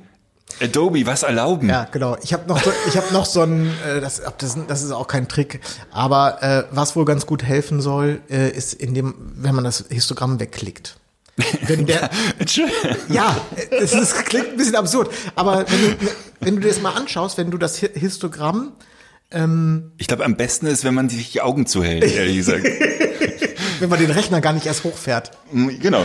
[0.60, 1.68] Adobe, was erlauben?
[1.68, 2.16] Ja, genau.
[2.22, 5.06] Ich habe noch so, ich habe noch so ein, äh, das, das, das ist auch
[5.08, 5.60] kein Trick,
[5.90, 9.84] aber äh, was wohl ganz gut helfen soll, äh, ist in dem, wenn man das
[9.88, 10.96] Histogramm wegklickt.
[11.66, 12.10] Wenn der,
[13.08, 13.36] ja,
[13.70, 16.10] es ist, klingt ein bisschen absurd, aber wenn du,
[16.40, 18.72] wenn du dir das mal anschaust, wenn du das Hi- Histogramm,
[19.96, 22.64] Ich glaube, am besten ist, wenn man sich die Augen zuhält, ehrlich gesagt.
[23.80, 25.30] wenn man den Rechner gar nicht erst hochfährt,
[25.80, 26.04] genau.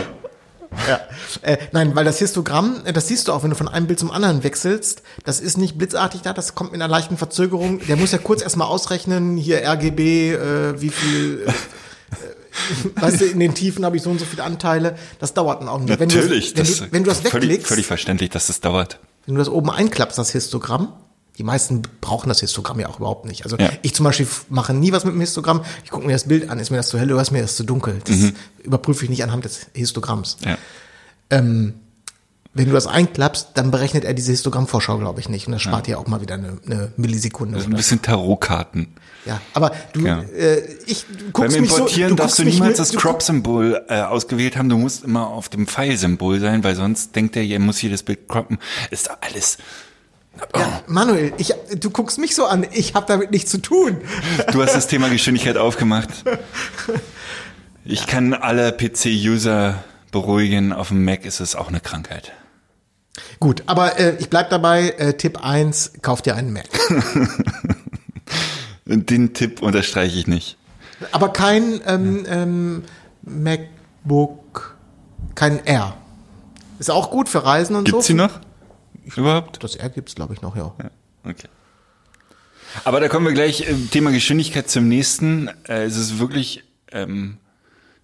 [0.86, 1.00] Ja.
[1.42, 3.98] Äh, nein, weil das Histogramm, äh, das siehst du auch, wenn du von einem Bild
[3.98, 7.80] zum anderen wechselst, das ist nicht blitzartig da, das kommt mit einer leichten Verzögerung.
[7.86, 13.24] Der muss ja kurz erstmal ausrechnen, hier RGB, äh, wie viel, äh, äh, weißt du,
[13.26, 14.96] in den Tiefen habe ich so und so viele Anteile.
[15.18, 16.00] Das dauert einen Augenblick.
[16.00, 16.54] Wenn Natürlich.
[16.54, 19.00] Du, wenn, das du, wenn du das völlig, wegklickst, völlig verständlich, dass das dauert.
[19.26, 20.92] wenn du das oben einklappst, das Histogramm,
[21.38, 23.44] die meisten brauchen das Histogramm ja auch überhaupt nicht.
[23.44, 23.70] Also Ja.
[23.82, 25.62] ich zum Beispiel mache nie was mit dem Histogramm.
[25.84, 27.56] Ich gucke mir das Bild an, ist mir das zu hell oder ist mir das
[27.56, 28.00] zu dunkel?
[28.04, 28.16] Das
[28.64, 30.36] überprüfe ich nicht anhand des Histogramms.
[30.44, 30.58] Ja.
[31.30, 31.74] Ähm,
[32.54, 35.46] wenn du das einklappst, dann berechnet er diese Histogrammvorschau, glaube ich, nicht.
[35.46, 37.54] Und das spart dir auch mal wieder eine, eine Millisekunde.
[37.54, 38.88] Das ist ein bisschen Tarotkarten.
[39.26, 40.22] Ja, aber du, Ja.
[40.22, 44.00] äh, ich, du Beim guckst so, Importieren du darfst du niemals mit- das Crop-Symbol äh,
[44.00, 44.68] ausgewählt haben.
[44.70, 48.02] Du musst immer auf dem Pfeil-Symbol sein, weil sonst denkt er, er muss hier das
[48.02, 48.58] Bild croppen.
[48.90, 49.58] Ist alles.
[50.52, 50.58] Oh.
[50.58, 53.98] Ja, Manuel, ich, du guckst mich so an, ich habe damit nichts zu tun.
[54.52, 56.08] Du hast das Thema Geschwindigkeit aufgemacht.
[57.84, 60.72] Ich kann alle PC-User beruhigen.
[60.72, 62.32] Auf dem Mac ist es auch eine Krankheit.
[63.40, 66.68] Gut, aber äh, ich bleib dabei, äh, Tipp 1, kauf dir einen Mac.
[68.84, 70.56] Den Tipp unterstreiche ich nicht.
[71.12, 72.84] Aber kein ähm, ähm,
[73.22, 74.76] MacBook,
[75.34, 75.94] kein R.
[76.78, 78.08] Ist auch gut für Reisen und Gibt's so.
[78.08, 78.40] sie noch?
[79.16, 79.62] Überhaupt?
[79.62, 80.74] Das R gibt's, glaube ich, noch, ja.
[81.24, 81.48] Okay.
[82.84, 85.48] Aber da kommen wir gleich im Thema Geschwindigkeit zum nächsten.
[85.66, 87.38] Äh, es ist wirklich ähm,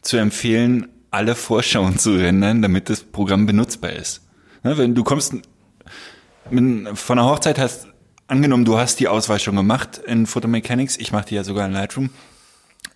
[0.02, 4.22] zu empfehlen, alle Vorschauen zu rendern, damit das Programm benutzbar ist.
[4.62, 5.34] Ne, wenn du kommst
[6.50, 7.86] mit, von der Hochzeit hast,
[8.26, 11.72] angenommen, du hast die Auswahl schon gemacht in Photomechanics, ich mache die ja sogar in
[11.72, 12.10] Lightroom,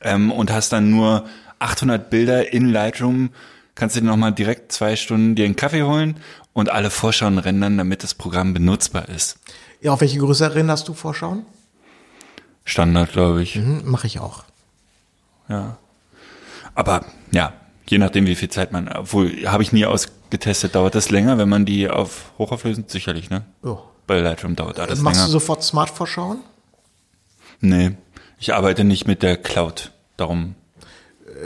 [0.00, 1.26] ähm, und hast dann nur
[1.58, 3.30] 800 Bilder in Lightroom,
[3.74, 6.18] kannst du dir nochmal direkt zwei Stunden dir einen Kaffee holen
[6.58, 9.38] und alle Vorschauen rendern, damit das Programm benutzbar ist.
[9.80, 11.44] Ja, auf welche Größe erinnerst du Vorschauen?
[12.64, 13.54] Standard, glaube ich.
[13.54, 14.44] Hm, Mache ich auch.
[15.48, 15.78] Ja.
[16.74, 17.54] Aber ja,
[17.90, 21.48] Je nachdem, wie viel Zeit man, obwohl, habe ich nie ausgetestet, dauert das länger, wenn
[21.48, 22.90] man die auf hochauflösend?
[22.90, 23.44] Sicherlich, ne?
[23.64, 23.78] Ja.
[24.06, 25.26] Bei Lightroom dauert alles Machst länger.
[25.26, 26.40] du sofort Smart-Vorschauen?
[27.60, 27.92] nee,
[28.38, 29.90] ich arbeite nicht mit der Cloud.
[30.16, 30.54] Darum,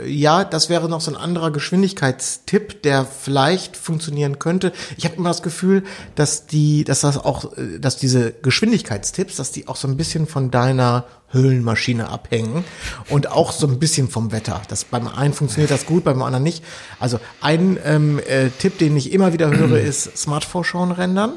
[0.05, 4.71] Ja, das wäre noch so ein anderer Geschwindigkeitstipp, der vielleicht funktionieren könnte.
[4.97, 5.83] Ich habe immer das Gefühl,
[6.15, 10.27] dass die, dass das auch, äh, dass diese Geschwindigkeitstipps, dass die auch so ein bisschen
[10.27, 12.63] von deiner Höhlenmaschine abhängen
[13.09, 14.61] und auch so ein bisschen vom Wetter.
[14.67, 16.63] Das beim einen funktioniert das gut, beim anderen nicht.
[16.99, 21.33] Also ein ähm, äh, Tipp, den ich immer wieder höre, ist Smartphone rendern.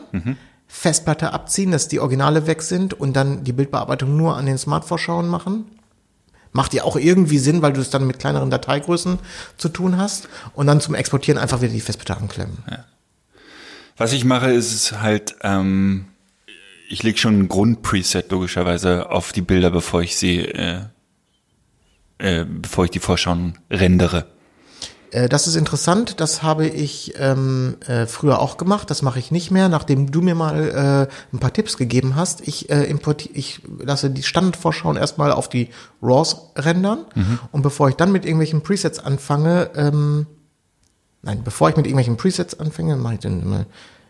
[0.68, 5.28] Festplatte abziehen, dass die Originale weg sind und dann die Bildbearbeitung nur an den Smartvorschauen
[5.28, 5.64] machen.
[6.56, 9.18] Macht ja auch irgendwie Sinn, weil du es dann mit kleineren Dateigrößen
[9.58, 10.30] zu tun hast.
[10.54, 12.56] Und dann zum Exportieren einfach wieder die Festplatte anklemmen.
[13.98, 16.06] was ich mache, ist halt, ähm,
[16.88, 20.80] ich lege schon ein Grundpreset logischerweise auf die Bilder, bevor ich sie, äh,
[22.18, 24.26] äh, bevor ich die Vorschauen rendere.
[25.16, 26.20] Äh, das ist interessant.
[26.20, 28.90] Das habe ich ähm, äh, früher auch gemacht.
[28.90, 32.46] Das mache ich nicht mehr, nachdem du mir mal äh, ein paar Tipps gegeben hast.
[32.46, 35.70] Ich, äh, importi ich lasse die Standardvorschauen erstmal auf die
[36.02, 37.06] RAWs rendern.
[37.50, 40.26] Und bevor ich dann mit irgendwelchen Presets anfange, ähm,
[41.22, 43.64] nein, bevor ich mit irgendwelchen Presets anfange, mache ich dann immer,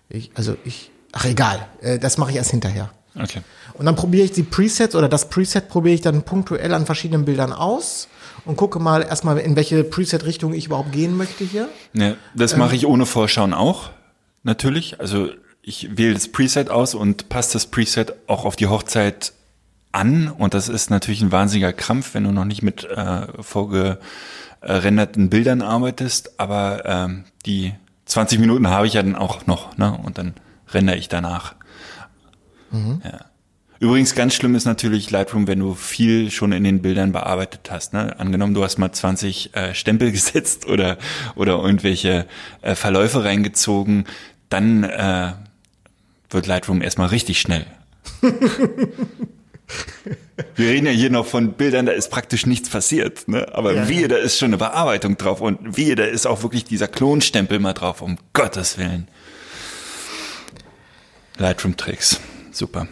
[0.08, 2.90] ich, also ich, ach egal, äh, das mache ich erst hinterher.
[3.18, 3.42] Okay.
[3.74, 7.24] Und dann probiere ich die Presets oder das Preset probiere ich dann punktuell an verschiedenen
[7.24, 8.08] Bildern aus
[8.46, 11.68] und gucke mal erstmal, in welche Preset-Richtung ich überhaupt gehen möchte hier.
[11.92, 13.90] Ja, das mache ich ohne Vorschauen auch,
[14.42, 15.00] natürlich.
[15.00, 15.28] Also
[15.62, 19.32] ich wähle das Preset aus und passe das Preset auch auf die Hochzeit
[19.92, 20.28] an.
[20.28, 25.62] Und das ist natürlich ein wahnsinniger Krampf, wenn du noch nicht mit äh, vorgerenderten Bildern
[25.62, 26.38] arbeitest.
[26.38, 29.98] Aber ähm, die 20 Minuten habe ich ja dann auch noch, ne?
[30.04, 30.34] Und dann
[30.72, 31.54] rendere ich danach.
[33.04, 33.20] Ja.
[33.78, 37.92] Übrigens ganz schlimm ist natürlich Lightroom, wenn du viel schon in den Bildern bearbeitet hast.
[37.92, 38.18] Ne?
[38.18, 40.96] Angenommen, du hast mal 20 äh, Stempel gesetzt oder
[41.34, 42.26] oder irgendwelche
[42.62, 44.04] äh, Verläufe reingezogen,
[44.48, 45.32] dann äh,
[46.30, 47.66] wird Lightroom erstmal richtig schnell.
[50.54, 53.52] Wir reden ja hier noch von Bildern, da ist praktisch nichts passiert, ne?
[53.54, 54.08] Aber Ja, wie, ja.
[54.08, 57.72] da ist schon eine Bearbeitung drauf und wie, da ist auch wirklich dieser Klonstempel mal
[57.72, 59.08] drauf, um Gottes Willen.
[61.38, 62.20] Lightroom-Tricks.
[62.52, 62.86] Super.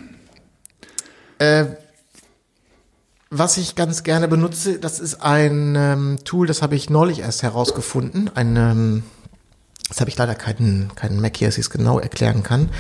[3.31, 7.43] Was ich ganz gerne benutze, das ist ein ähm, Tool, das habe ich neulich erst
[7.43, 8.31] herausgefunden.
[8.35, 9.03] Ein, ähm,
[9.89, 12.71] das habe ich leider keinen, keinen Mac hier, dass ich es genau erklären kann.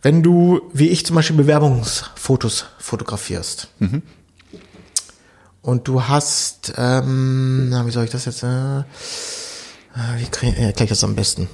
[0.00, 3.68] Wenn du, wie ich zum Beispiel, Bewerbungsfotos fotografierst
[5.62, 8.84] und du hast, ähm, na, wie soll ich das jetzt, äh, äh,
[10.18, 11.48] wie äh, erkläre ich das am besten?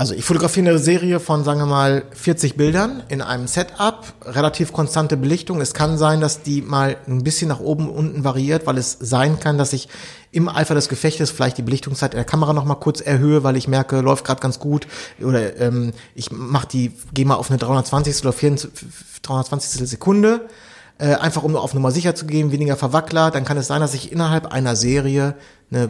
[0.00, 4.72] Also ich fotografiere eine Serie von, sagen wir mal, 40 Bildern in einem Setup, relativ
[4.72, 5.60] konstante Belichtung.
[5.60, 9.40] Es kann sein, dass die mal ein bisschen nach oben unten variiert, weil es sein
[9.40, 9.90] kann, dass ich
[10.32, 13.68] im Eifer des Gefechtes vielleicht die Belichtungszeit der Kamera noch mal kurz erhöhe, weil ich
[13.68, 14.86] merke, läuft gerade ganz gut.
[15.22, 18.22] Oder ähm, ich mach die, gehe mal auf eine 320.
[18.22, 18.88] oder 24
[19.20, 19.86] 320.
[19.86, 20.48] Sekunde,
[20.96, 23.30] äh, einfach um nur auf Nummer sicher zu gehen, weniger Verwackler.
[23.30, 25.34] Dann kann es sein, dass ich innerhalb einer Serie
[25.70, 25.88] eine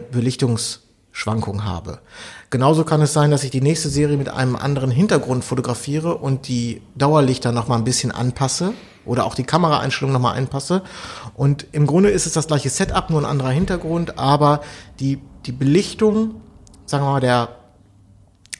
[1.21, 2.01] Belichtungsschwankung habe.
[2.51, 6.49] Genauso kann es sein, dass ich die nächste Serie mit einem anderen Hintergrund fotografiere und
[6.49, 8.73] die Dauerlichter noch mal ein bisschen anpasse
[9.05, 10.83] oder auch die Kameraeinstellung noch mal anpasse.
[11.35, 14.63] Und im Grunde ist es das gleiche Setup, nur ein anderer Hintergrund, aber
[14.99, 16.41] die, die Belichtung,
[16.87, 17.57] sagen wir mal, der,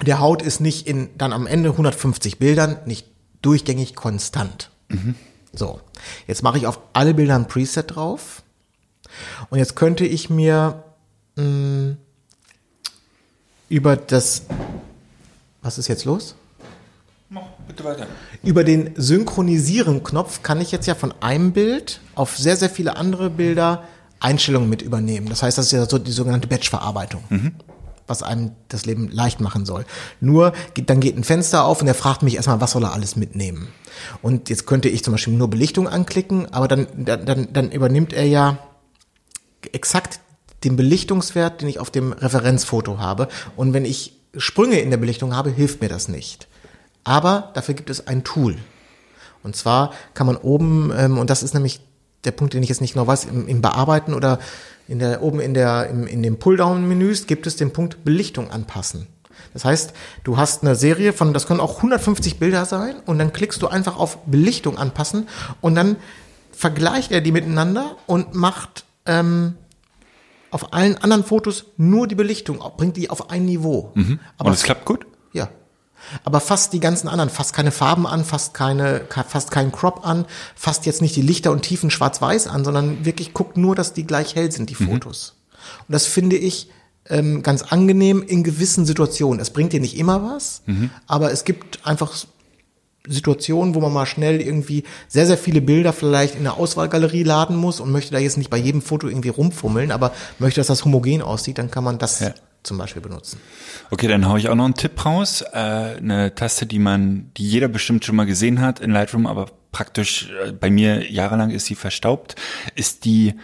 [0.03, 3.07] der Haut ist nicht in dann am Ende 150 Bildern nicht
[3.43, 4.71] durchgängig konstant.
[5.53, 5.81] So,
[6.27, 8.43] jetzt mache ich auf alle Bilder ein Preset drauf.
[9.51, 10.85] Und jetzt könnte ich mir
[11.37, 11.97] mh,
[13.71, 14.43] über das,
[15.63, 16.35] was ist jetzt los?
[17.67, 18.07] Bitte weiter.
[18.43, 23.31] Über den Synchronisieren-Knopf kann ich jetzt ja von einem Bild auf sehr, sehr viele andere
[23.31, 23.85] Bilder
[24.19, 25.29] Einstellungen mit übernehmen.
[25.29, 27.23] Das heißt, das ist ja so die sogenannte Batch-Verarbeitung,
[28.09, 29.87] was einem das Leben leicht machen soll.
[30.21, 32.93] Nur, geht- dann geht ein Fenster auf und er fragt mich erstmal, was soll er
[32.93, 33.69] alles mitnehmen?
[34.21, 38.25] Und jetzt könnte ich zum Beispiel nur Belichtung anklicken, aber dann, dann, dann übernimmt er
[38.27, 38.59] ja
[39.73, 40.19] exakt
[40.65, 43.29] den Belichtungswert, den ich auf dem Referenzfoto habe.
[43.57, 46.49] Und wenn ich Sprünge in der Belichtung habe, hilft mir das nicht.
[47.05, 48.57] Aber dafür gibt es ein Tool.
[49.43, 51.81] Und zwar kann man oben, ähm, und das ist nämlich
[52.25, 54.39] der Punkt, den ich jetzt nicht genau weiß, im, im Bearbeiten oder
[54.87, 59.07] in der, oben in der, im, in dem Pulldown-Menüs gibt es den Punkt Belichtung anpassen.
[59.55, 59.95] Das heißt,
[60.25, 63.69] du hast eine Serie von, das können auch 150 Bilder sein, und dann klickst du
[63.69, 65.29] einfach auf Belichtung anpassen
[65.61, 65.97] und dann
[66.53, 69.55] vergleicht er die miteinander und macht ähm,
[70.51, 73.93] auf allen anderen Fotos nur die Belichtung, bringt die auf ein Niveau.
[74.39, 75.07] Aber Und es klappt gut?
[75.33, 75.49] ja.
[76.25, 80.25] Aber fasst die ganzen anderen, fasst keine Farben an, fasst keine, fasst keinen Crop an,
[80.57, 84.07] fasst jetzt nicht die Lichter und Tiefen schwarz-weiß an, sondern wirklich guckt nur, dass die
[84.07, 85.35] gleich hell sind, die Fotos.
[85.87, 86.71] Und das finde ich
[87.09, 89.41] ähm, ganz angenehm in gewissen Situationen.
[89.41, 90.63] Es bringt dir nicht immer was,
[91.07, 92.13] aber es gibt einfach
[93.11, 97.57] Situationen, wo man mal schnell irgendwie sehr, sehr viele Bilder vielleicht in der Auswahlgalerie laden
[97.57, 100.85] muss und möchte da jetzt nicht bei jedem Foto irgendwie rumfummeln, aber möchte, dass das
[100.85, 102.35] homogen aussieht, dann kann man das Ja.
[102.63, 103.41] zum Beispiel benutzen.
[103.91, 105.43] Okay, dann hau ich auch noch einen Tipp raus.
[105.53, 109.47] Äh, eine Taste, die man, die jeder bestimmt schon mal gesehen hat in Lightroom, aber
[109.73, 112.37] praktisch äh, bei mir jahrelang ist sie verstaubt,
[112.75, 113.35] ist die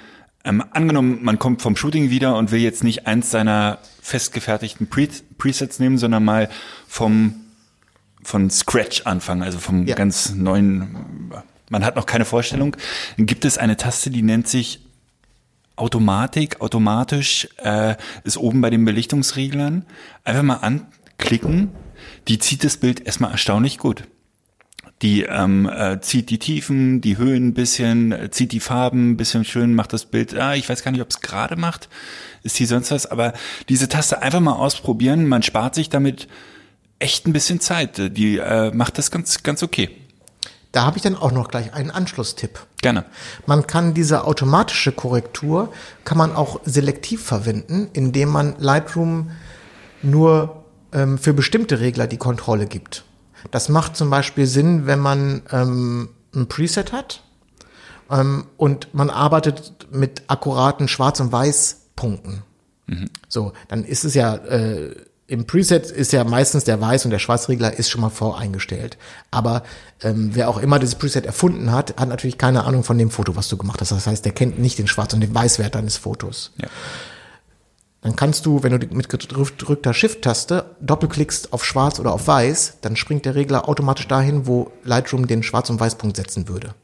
[0.45, 5.09] ähm, angenommen, man kommt vom Shooting wieder und will jetzt nicht eins seiner festgefertigten Pre
[5.39, 6.49] Presets nehmen, sondern mal
[6.87, 7.35] vom
[8.27, 9.95] von Scratch anfangen, also vom Ja.
[9.95, 11.31] ganz neuen.
[11.71, 12.77] Man hat noch keine Vorstellung.
[13.17, 14.81] Dann gibt es eine Taste, die nennt sich
[15.77, 19.85] Automatik, automatisch, äh, ist oben bei den Belichtungsreglern.
[20.25, 21.71] Einfach mal anklicken.
[22.29, 24.05] Die zieht das Bild erstmal erstaunlich gut.
[25.03, 29.17] Die ähm, äh, zieht die Tiefen, die Höhen ein bisschen, äh, zieht die Farben ein
[29.19, 31.91] bisschen schön, macht das Bild, ah, ich weiß gar nicht, ob es gerade macht,
[32.43, 33.35] ist die sonst was, aber
[33.69, 36.29] diese Taste einfach mal ausprobieren, man spart sich damit
[36.99, 38.17] echt ein bisschen Zeit.
[38.17, 39.91] Die äh, macht das ganz, ganz okay.
[40.73, 42.67] Da habe ich dann auch noch gleich einen Anschlusstipp.
[42.83, 43.07] Gerne.
[43.47, 45.73] Man kann diese automatische Korrektur,
[46.05, 49.31] kann man auch selektiv verwenden, indem man Lightroom
[50.03, 53.05] nur ähm, für bestimmte Regler die Kontrolle gibt.
[53.51, 57.23] Das macht zum Beispiel Sinn, wenn man ähm, ein Preset hat
[58.11, 62.43] ähm, und man arbeitet mit akkuraten Schwarz- und Weiß-Punkten.
[63.29, 64.95] So, dann ist es ja äh,
[65.29, 68.97] im Preset ist ja meistens der Weiß- und der Schwarzregler ist schon mal voreingestellt.
[69.31, 69.65] Aber
[70.03, 73.35] ähm, wer auch immer dieses Preset erfunden hat, hat natürlich keine Ahnung von dem Foto,
[73.35, 73.91] was du gemacht hast.
[73.91, 76.53] Das heißt, der kennt nicht den Schwarz- und den Weißwert deines Fotos.
[76.61, 76.69] Ja.
[78.03, 82.95] Dann kannst du, wenn du mit gedrückter Shift-Taste doppelklickst auf Schwarz oder auf Weiß, dann
[82.95, 86.75] springt der Regler automatisch dahin, wo Lightroom den Schwarz- und Weißpunkt setzen würde.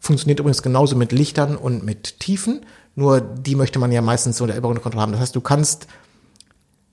[0.00, 4.44] Funktioniert übrigens genauso mit Lichtern und mit Tiefen, nur die möchte man ja meistens so
[4.44, 5.12] in der Übergrundkontrolle haben.
[5.12, 5.86] Das heißt, du kannst,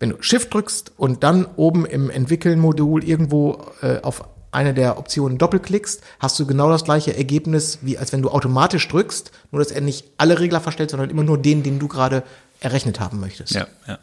[0.01, 5.37] wenn du Shift drückst und dann oben im Entwickeln-Modul irgendwo äh, auf eine der Optionen
[5.37, 9.71] doppelklickst, hast du genau das gleiche Ergebnis, wie als wenn du automatisch drückst, nur dass
[9.71, 12.23] er nicht alle Regler verstellt, sondern immer nur den, den du gerade
[12.59, 13.53] errechnet haben möchtest.
[13.53, 13.99] Ja, ja.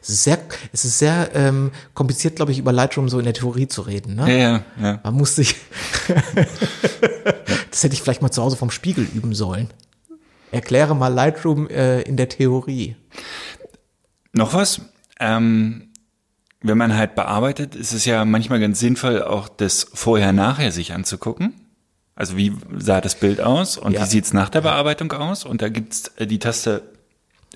[0.00, 0.38] Es ist sehr,
[0.72, 4.14] es ist sehr ähm, kompliziert, glaube ich, über Lightroom so in der Theorie zu reden.
[4.14, 4.30] Ne?
[4.30, 5.00] Ja, ja, ja.
[5.04, 5.56] Man muss sich.
[7.70, 9.68] das hätte ich vielleicht mal zu Hause vom Spiegel üben sollen.
[10.50, 12.96] Erkläre mal Lightroom äh, in der Theorie.
[14.32, 14.80] Noch was?
[15.20, 15.88] Ähm,
[16.60, 21.54] wenn man halt bearbeitet, ist es ja manchmal ganz sinnvoll, auch das Vorher-Nachher sich anzugucken.
[22.16, 24.02] Also wie sah das Bild aus und Ja.
[24.02, 25.44] wie sieht's nach der Bearbeitung aus?
[25.44, 26.82] Und da gibt's äh, die Taste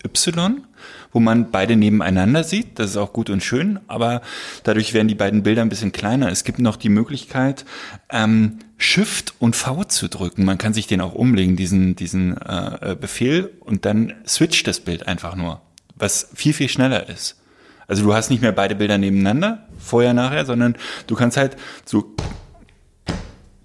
[0.05, 0.65] Y,
[1.13, 2.79] wo man beide nebeneinander sieht.
[2.79, 4.23] Das ist auch gut und schön, aber
[4.63, 6.31] dadurch werden die beiden Bilder ein bisschen kleiner.
[6.31, 7.65] Es gibt noch die Möglichkeit,
[8.09, 10.45] ähm, Shift und V zu drücken.
[10.45, 14.81] Man kann sich den auch umlegen, diesen, diesen äh, äh, Befehl, und dann switcht das
[14.81, 15.61] Bild einfach nur,
[15.97, 17.42] was viel, viel schneller ist.
[17.87, 22.05] Also du hast nicht mehr beide Bilder nebeneinander, vorher, nachher, sondern du kannst halt so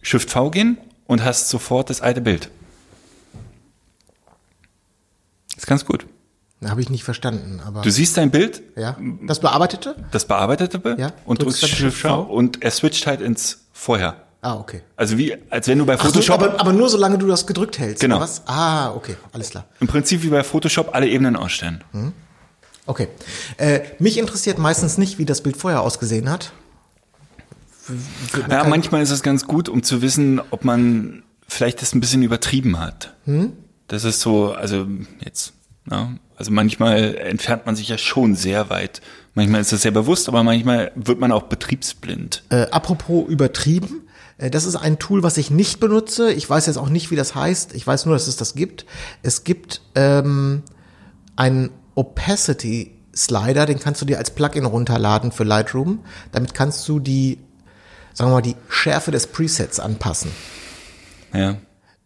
[0.01, 2.49] Shift V gehen und hast sofort das alte Bild.
[5.55, 6.05] ist ganz gut.
[6.65, 7.81] Habe ich nicht verstanden, aber.
[7.81, 8.97] Du siehst dein Bild, ja.
[9.27, 9.95] Das bearbeitete?
[10.11, 12.21] das bearbeitete Bild, Ja, und drückst drückst Shift V.
[12.21, 14.23] Und er switcht halt ins Vorher.
[14.41, 14.81] Ah, okay.
[14.95, 17.45] Also wie, als wenn du bei Ach so, Photoshop, aber, aber nur solange du das
[17.45, 18.01] gedrückt hältst.
[18.01, 18.23] Genau.
[18.45, 19.65] Ah, okay, alles klar.
[19.79, 21.83] im Prinzip wie bei Photoshop alle Ebenen ausstellen.
[22.87, 23.09] Okay.
[23.57, 26.53] Äh, mich interessiert meistens nicht, wie das Bild vorher ausgesehen hat.
[28.49, 32.23] Ja, manchmal ist es ganz gut, um zu wissen, ob man vielleicht das ein bisschen
[32.23, 33.15] übertrieben hat.
[33.87, 34.87] Das ist so, also
[35.23, 35.53] jetzt,
[35.89, 39.01] ja, also manchmal entfernt man sich ja schon sehr weit.
[39.33, 42.43] Manchmal ist das sehr bewusst, aber manchmal wird man auch betriebsblind.
[42.49, 46.31] Äh, apropos übertrieben, äh, das ist ein Tool, was ich nicht benutze.
[46.33, 47.73] Ich weiß jetzt auch nicht, wie das heißt.
[47.73, 48.85] Ich weiß nur, dass es das gibt.
[49.23, 50.63] Es gibt ähm,
[51.35, 56.03] einen Opacity Slider, den kannst du dir als Plugin runterladen für Lightroom.
[56.31, 57.39] Damit kannst du die,
[58.13, 60.31] sagen wir mal, die Schärfe des Presets anpassen.
[61.33, 61.57] Ja.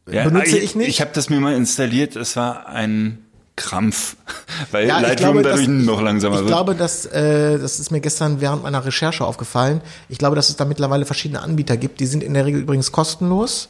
[0.10, 0.88] ja Benutze ich nicht.
[0.88, 3.26] Ich habe das mir mal installiert, es war ein
[3.58, 4.16] Krampf,
[4.72, 6.48] weil Ja, ich Lightroom glaube, dadurch dass- noch langsamer Ich wird.
[6.48, 9.82] glaube, dass äh, das ist mir gestern während meiner Recherche aufgefallen.
[10.08, 12.00] Ich glaube, dass es da mittlerweile verschiedene Anbieter gibt.
[12.00, 13.68] Die sind in der Regel übrigens kostenlos.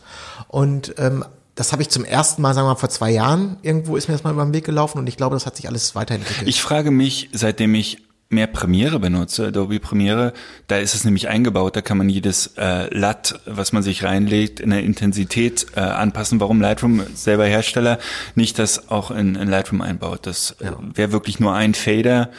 [0.47, 1.25] Und ähm,
[1.61, 4.15] das habe ich zum ersten Mal, sagen wir mal, vor zwei Jahren irgendwo ist mir
[4.15, 6.47] das mal über den Weg gelaufen und ich glaube, das hat sich alles weiterentwickelt.
[6.47, 7.99] Ich frage mich, seitdem ich
[8.29, 10.33] mehr Premiere benutze, Adobe Premiere,
[10.65, 14.59] da ist es nämlich eingebaut, da kann man jedes äh, LUT, was man sich reinlegt,
[14.59, 16.39] in der Intensität äh, anpassen.
[16.39, 17.99] Warum Lightroom selber Hersteller
[18.33, 20.25] nicht das auch in, in Lightroom einbaut?
[20.25, 22.31] Das äh, wäre wirklich nur ein Fader.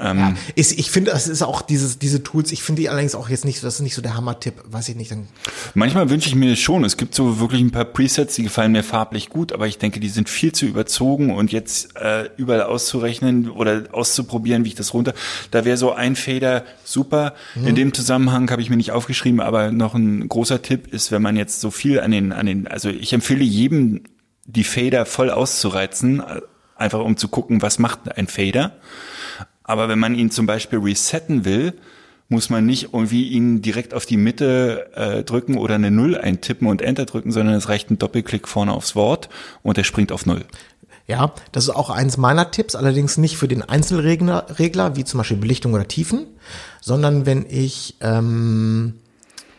[0.00, 3.14] Ähm, Ja, ist, ich finde, das ist auch dieses, diese Tools, ich finde die allerdings
[3.14, 5.26] auch jetzt nicht, so- das ist nicht so der Hammer-Tipp, weiß ich nicht, dann
[5.74, 6.84] Manchmal wünsche ich mir schon.
[6.84, 10.00] Es gibt so wirklich ein paar Presets, die gefallen mir farblich gut, aber ich denke,
[10.00, 14.94] die sind viel zu überzogen und jetzt äh, überall auszurechnen oder auszuprobieren, wie ich das
[14.94, 15.14] runter.
[15.50, 17.34] Da wäre so ein Fader super.
[17.56, 21.22] In dem Zusammenhang habe ich mir nicht aufgeschrieben, aber noch ein großer Tipp ist, wenn
[21.22, 24.04] man jetzt so viel an den, an den, also ich empfehle jedem,
[24.46, 26.40] die Fader voll auszureizen, äh,
[26.76, 28.76] einfach um zu gucken, was macht ein Fader.
[29.68, 31.74] Aber wenn man ihn zum Beispiel resetten will,
[32.30, 36.66] muss man nicht irgendwie ihn direkt auf die Mitte äh, drücken oder eine Null eintippen
[36.66, 39.28] und Enter drücken, sondern es reicht ein Doppelklick vorne aufs Wort
[39.62, 40.44] und er springt auf Null.
[41.06, 45.18] Ja, das ist auch eins meiner Tipps, allerdings nicht für den Einzelregler, Regler, wie zum
[45.18, 46.26] Beispiel Belichtung oder Tiefen,
[46.80, 48.94] sondern wenn ich ähm,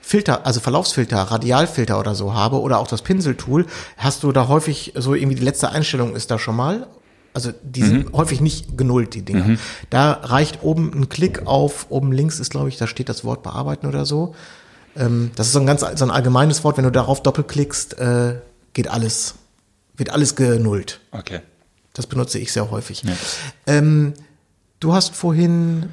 [0.02, 4.94] Filter, also Verlaufsfilter, Radialfilter oder so habe oder auch das Pinseltool, hast du da häufig
[4.96, 6.88] so irgendwie die letzte Einstellung ist da schon mal.
[7.34, 9.58] Also die sind häufig nicht genullt, die Dinger.
[9.90, 13.44] Da reicht oben ein Klick auf, oben links ist, glaube ich, da steht das Wort
[13.44, 14.36] bearbeiten oder so.
[14.96, 18.36] Ähm, das ist so ein ganz so ein allgemeines Wort, wenn du darauf doppelklickst, äh,
[18.74, 19.36] geht alles,
[19.96, 21.00] wird alles genullt.
[21.12, 21.42] Okay.
[21.94, 23.04] Das benutze ich sehr häufig.
[23.68, 24.14] Ähm,
[24.80, 25.90] du hast vorhin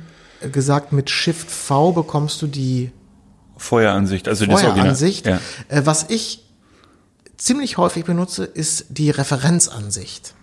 [0.52, 2.92] gesagt, mit Shift V bekommst du die
[3.56, 4.76] Feueransicht, also das Original.
[4.76, 5.26] Feueransicht.
[5.26, 5.40] Ja.
[5.68, 6.44] Äh, was ich
[7.36, 10.34] ziemlich häufig benutze, ist die Referenzansicht.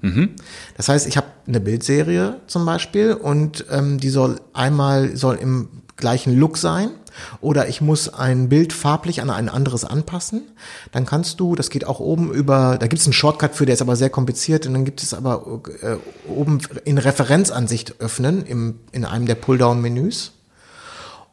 [0.00, 0.30] Mhm.
[0.76, 5.68] Das heißt, ich habe eine Bildserie zum Beispiel und ähm, die soll einmal soll im
[5.96, 6.90] gleichen Look sein
[7.40, 10.42] oder ich muss ein Bild farblich an ein anderes anpassen.
[10.92, 13.74] Dann kannst du, das geht auch oben über, da gibt es einen Shortcut für, der
[13.74, 15.96] ist aber sehr kompliziert und dann gibt es aber äh,
[16.28, 20.32] oben in Referenzansicht öffnen im, in einem der Pulldown-Menüs.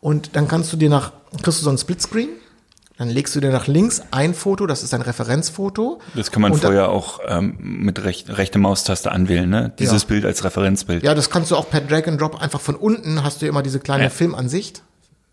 [0.01, 2.29] Und dann kannst du dir nach, kriegst du so ein Splitscreen,
[2.97, 5.99] dann legst du dir nach links ein Foto, das ist ein Referenzfoto.
[6.15, 9.73] Das kann man Und dann- vorher auch ähm, mit recht, rechte Maustaste anwählen, ne?
[9.79, 10.07] Dieses Ja.
[10.07, 11.03] Bild als Referenzbild.
[11.03, 13.61] Ja, das kannst du auch per Drag and Drop einfach von unten hast du immer
[13.63, 14.09] diese kleine Ja.
[14.09, 14.13] Mhm.
[14.13, 14.81] Filmansicht.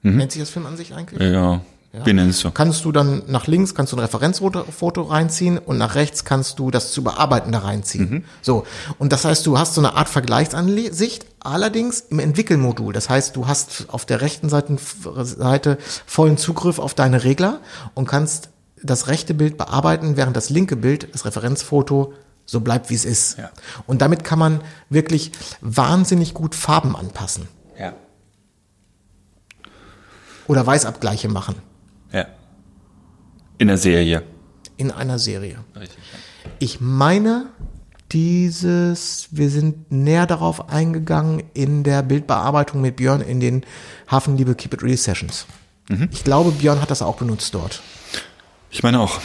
[0.04, 1.20] Nennt sich das Filmansicht eigentlich?
[1.32, 1.60] Ja,
[1.92, 2.50] nennen es so.
[2.50, 6.58] Kannst du dann nach links kannst du ein Referenzfoto Foto reinziehen und nach rechts kannst
[6.58, 8.10] du das zu bearbeiten da reinziehen.
[8.10, 8.24] Mhm.
[8.40, 8.64] So.
[8.98, 12.92] Und das heißt, du hast so eine Art Vergleichsansicht, allerdings im Entwickelmodul.
[12.94, 14.78] Das heißt, du hast auf der rechten Seite,
[15.22, 15.76] Seite
[16.06, 17.60] vollen Zugriff auf deine Regler
[17.94, 18.48] und kannst
[18.82, 22.14] das rechte Bild bearbeiten, während das linke Bild, das Referenzfoto,
[22.46, 23.38] so bleibt, wie es ist.
[23.38, 23.50] Ja.
[23.86, 25.30] Und damit kann man wirklich
[25.60, 27.92] wahnsinnig gut Farben anpassen Ja.
[30.48, 31.71] oder Weißabgleiche machen Ja.
[33.62, 34.24] In der Serie.
[34.76, 35.58] in einer Serie.
[35.78, 35.96] Richtig.
[36.58, 37.46] Ich meine,
[38.10, 43.64] dieses, wir sind näher darauf eingegangen in der Bildbearbeitung mit Björn in den
[44.10, 45.46] Hafenliebe Keep It Real Sessions.
[46.10, 47.82] Ich glaube, Björn hat das auch benutzt dort.
[48.72, 49.20] Ich meine auch.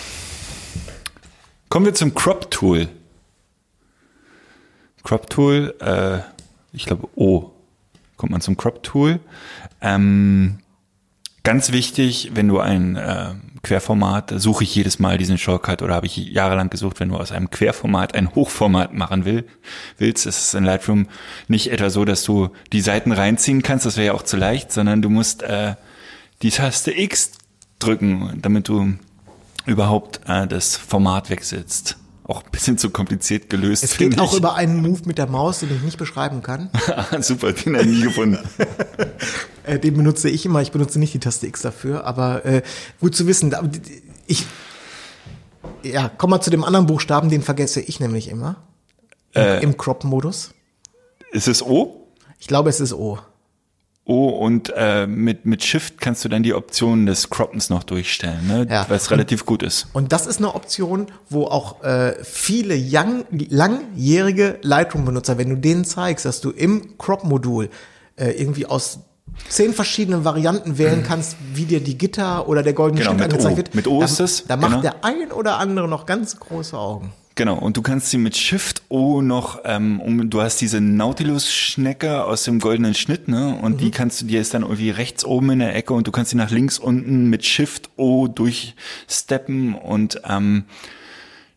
[1.70, 2.90] Kommen wir zum Crop Tool.
[5.04, 6.20] Crop Tool, äh,
[6.74, 7.52] ich glaube, O.
[8.18, 9.20] Kommt man zum Crop Tool.
[9.82, 10.60] Ähm,
[11.42, 13.34] ganz wichtig, wenn du ein äh,
[13.68, 17.34] Querformat, suche ich jedes Mal diesen Shortcut oder habe ich jahrelang gesucht, wenn du aus
[17.34, 19.46] einem Querformat ein Hochformat machen will,
[19.98, 21.08] willst, ist es in Lightroom
[21.50, 24.72] nicht etwa so, dass du die Seiten reinziehen kannst, das wäre ja auch zu leicht,
[24.72, 25.76] sondern du musst äh,
[26.44, 27.32] die Taste X
[27.80, 28.94] drücken, damit du
[29.66, 31.98] überhaupt äh, das Format wechselst.
[32.28, 33.84] Auch ein bisschen zu kompliziert gelöst.
[33.86, 34.40] Es geht auch ich.
[34.40, 36.70] über einen Move mit der Maus, den ich nicht beschreiben kann.
[36.88, 38.40] Ah, Super, den habe ich nie gefunden.
[39.64, 40.62] Äh, den benutze ich immer.
[40.62, 42.62] Ich benutze nicht die Taste X dafür, aber äh,
[43.02, 43.54] gut zu wissen.
[44.26, 44.46] Ich,
[45.84, 48.64] ja, komm mal zu dem anderen Buchstaben, den vergesse ich nämlich immer.
[49.34, 49.64] Im, Äh.
[49.64, 50.52] im Crop-Modus.
[51.34, 52.08] Ist es O?
[52.40, 53.20] Ich glaube, es ist O.
[54.10, 58.48] O und äh, mit, mit Shift kannst du dann die Optionen des Croppens noch durchstellen,
[58.48, 58.66] ne?
[58.70, 58.86] Ja.
[58.88, 59.88] was relativ gut ist.
[59.92, 65.84] Und das ist eine Option, wo auch äh, viele young, langjährige Lightroom-Benutzer, wenn du denen
[65.84, 67.70] zeigst, dass du im Crop-Modul
[68.16, 69.00] äh, irgendwie aus
[69.50, 73.54] zehn verschiedenen Varianten wählen kannst, wie dir die Gitter oder der goldene Genau, Schnitt angezeigt
[73.54, 73.58] O.
[73.58, 73.76] wird.
[73.76, 74.82] Mit O da, ist es, Da macht genau.
[74.82, 77.12] der ein oder andere noch ganz große Augen.
[77.38, 82.24] Genau, und du kannst sie mit Shift O noch, ähm, um, du hast diese Nautilus-Schnecke
[82.24, 83.56] aus dem goldenen Schnitt, ne?
[83.62, 83.78] Und Mhm.
[83.78, 86.32] die kannst du, die ist dann irgendwie rechts oben in der Ecke und du kannst
[86.32, 90.64] sie nach links unten mit Shift O durchsteppen und ähm,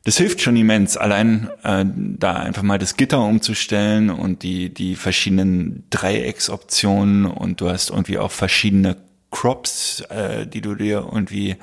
[0.04, 4.96] das hilft schon immens, allein äh, da einfach mal das Gitter umzustellen und die, die
[4.96, 8.96] verschiedenen Dreiecksoptionen und du hast irgendwie auch verschiedene
[9.30, 11.56] Crops, äh, die du dir irgendwie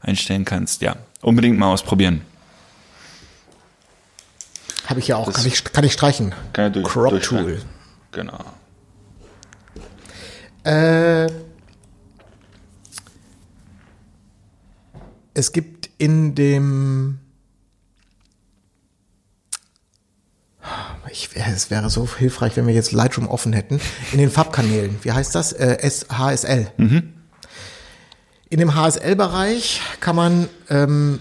[0.00, 0.82] einstellen kannst.
[0.82, 2.22] Ja, unbedingt mal ausprobieren.
[4.90, 6.34] Habe ich ja auch, kann ich, kann ich streichen.
[6.52, 7.22] Kann er durch- Crop.
[7.22, 7.62] Tool.
[8.10, 8.44] Genau.
[10.64, 11.28] Äh,
[15.32, 17.20] es gibt in dem.
[21.12, 23.80] Ich ich, es wäre so hilfreich, wenn wir jetzt Lightroom offen hätten,
[24.12, 24.98] in den Farbkanälen.
[25.02, 25.52] Wie heißt das?
[25.52, 25.78] Äh,
[26.10, 26.70] HSL.
[26.76, 31.20] In dem HSL-Bereich kann man ähm,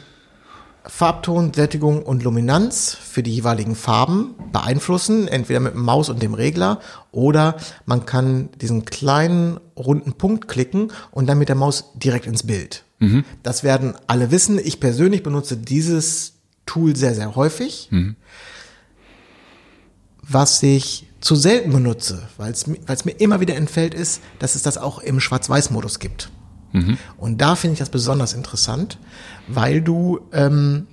[0.90, 6.34] Farbton, Sättigung und Luminanz für die jeweiligen Farben beeinflussen, entweder mit dem Maus und dem
[6.34, 6.80] Regler
[7.12, 12.44] oder man kann diesen kleinen runden Punkt klicken und dann mit der Maus direkt ins
[12.44, 12.84] Bild.
[13.44, 14.60] Das werden alle wissen.
[14.60, 16.34] Ich persönlich benutze dieses
[16.66, 17.90] Tool sehr, sehr häufig.
[20.22, 24.22] Was ich zu selten benutze, weil es mi- weil es mir immer wieder entfällt, ist,
[24.40, 26.30] dass es das auch im Schwarz-Weiß-Modus gibt.
[27.18, 29.00] Und da finde ich das besonders interessant,
[29.54, 30.88] weil du ähm,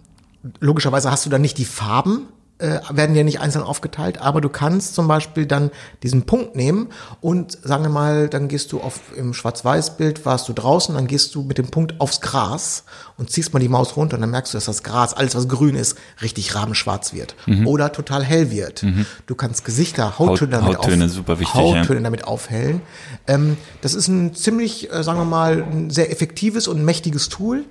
[0.61, 2.29] logischerweise hast du dann nicht die Farben,
[2.59, 5.71] äh, werden ja nicht einzeln aufgeteilt, aber du kannst zum Beispiel dann
[6.03, 6.89] diesen Punkt nehmen
[7.21, 11.35] und sagen wir mal, dann gehst du auf im Schwarz-Weiß-Bild, warst du draußen, dann gehst
[11.35, 12.85] du mit dem Punkt aufs Gras
[13.19, 15.49] und ziehst mal die Maus runter und dann merkst du, dass das Gras, alles was
[15.49, 17.37] grün ist, richtig rabenschwarz wird
[17.67, 18.87] oder total hell wird.
[19.27, 21.81] Du kannst Gesichter, Hauttöne Haut- damit Hauttöne, auf, super wichtig, ja.
[21.81, 22.81] Hauttöne damit aufhellen.
[23.27, 27.65] Ähm, das ist ein ziemlich, äh, sagen wir mal, ein sehr effektives und mächtiges Tool,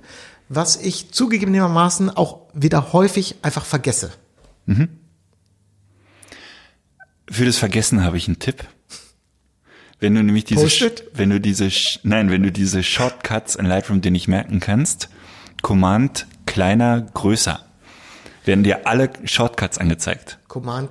[0.48, 4.12] was ich zugegebenermaßen auch wieder häufig einfach vergesse.
[7.30, 8.64] Für das Vergessen habe ich einen Tipp.
[9.98, 11.70] Wenn du nämlich diese, wenn du diese,
[12.02, 15.08] nein, wenn du diese Shortcuts in Lightroom dir nicht merken kannst,
[15.62, 17.60] Command kleiner, größer,
[18.44, 20.38] werden dir alle Shortcuts angezeigt.
[20.48, 20.90] Command,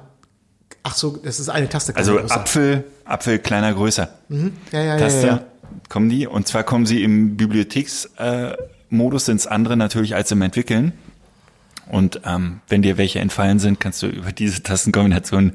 [0.83, 1.95] ach so, das ist eine Taste.
[1.95, 2.35] Also größer.
[2.35, 4.09] Apfel, Apfel kleiner, größer.
[4.71, 5.45] ja, ja, Taste, ja, ja.
[5.87, 6.25] kommen die.
[6.25, 8.57] Und zwar kommen sie im Bibliotheksmodus äh,
[8.89, 10.93] Modus ins andere natürlich als im Entwickeln.
[11.87, 15.53] Und ähm, wenn dir welche entfallen sind, kannst du über diese Tastenkombination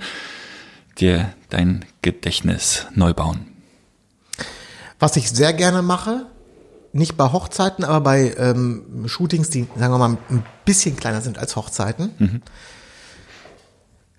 [0.98, 3.46] dir dein Gedächtnis neu bauen.
[4.98, 6.26] Was ich sehr gerne mache,
[6.92, 11.38] nicht bei Hochzeiten, aber bei ähm, Shootings, die, sagen wir mal, ein bisschen kleiner sind
[11.38, 12.42] als Hochzeiten.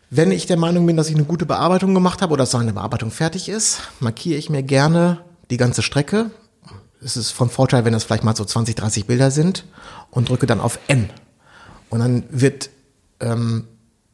[0.09, 2.73] Wenn ich der Meinung bin, dass ich eine gute Bearbeitung gemacht habe oder dass eine
[2.73, 6.31] Bearbeitung fertig ist, markiere ich mir gerne die ganze Strecke.
[7.03, 9.65] Es ist von Vorteil, wenn das vielleicht mal so 20, 30 Bilder sind
[10.11, 11.09] und drücke dann auf N.
[11.89, 12.69] Und dann wird
[13.19, 13.67] ähm,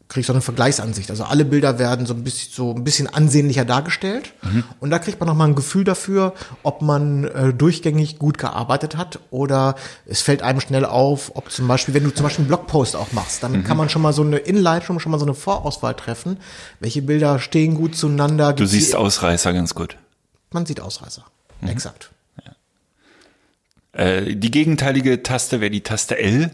[0.07, 1.09] kriege ich so eine Vergleichsansicht.
[1.09, 4.33] Also alle Bilder werden so ein bisschen, so ein bisschen ansehnlicher dargestellt.
[4.79, 6.33] Und da kriegt man nochmal ein Gefühl dafür,
[6.63, 9.75] ob man äh, durchgängig gut gearbeitet hat oder
[10.05, 13.11] es fällt einem schnell auf, ob zum Beispiel, wenn du zum Beispiel einen Blogpost auch
[13.11, 15.93] machst, dann kann man schon mal so eine in Lightroom schon mal so eine Vorauswahl
[15.93, 16.38] treffen.
[16.79, 18.53] Welche Bilder stehen gut zueinander?
[18.53, 19.97] Du siehst Ausreißer ganz gut.
[20.51, 21.25] Man sieht Ausreißer.
[21.65, 22.11] Exakt.
[23.97, 26.51] Äh, die gegenteilige Taste wäre die Taste L,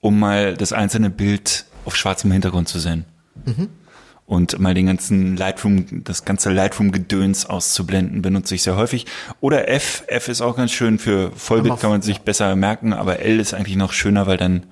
[0.00, 3.06] um mal das einzelne Bild auf schwarzem Hintergrund zu sehen.
[4.26, 9.06] Und mal den ganzen Lightroom, das ganze Lightroom-Gedöns auszublenden, benutze ich sehr häufig.
[9.40, 13.20] Oder F, F ist auch ganz schön für Vollbild, kann man sich besser merken, aber
[13.20, 14.66] L ist eigentlich noch schöner, weil dann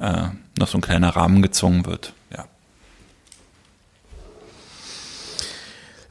[0.00, 2.12] äh, noch so ein kleiner Rahmen gezogen wird.
[2.32, 2.46] Ja.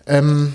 [0.07, 0.53] Ähm,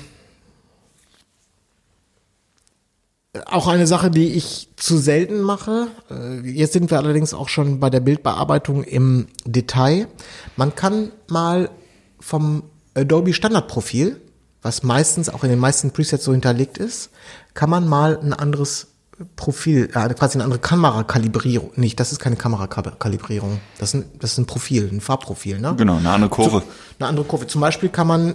[3.47, 5.89] auch eine Sache, die ich zu selten mache.
[6.11, 10.09] Äh, Jetzt sind wir allerdings auch schon bei der Bildbearbeitung im Detail.
[10.57, 11.70] Man kann mal
[12.18, 12.64] vom
[12.95, 14.20] Adobe Standardprofil,
[14.62, 17.11] was meistens auch in den meisten Presets so hinterlegt ist,
[17.55, 18.89] kann man mal ein anderes
[19.37, 21.70] Profil, äh, quasi eine andere Kamerakalibrierung.
[21.76, 23.61] Nicht, das ist keine Kamerakalibrierung.
[23.78, 25.74] Das ist ein, das ist ein Profil, ein Farbprofil, ne?
[25.76, 26.62] Genau, eine andere Kurve.
[26.99, 27.47] eine andere Kurve.
[27.47, 28.35] Zum Beispiel kann man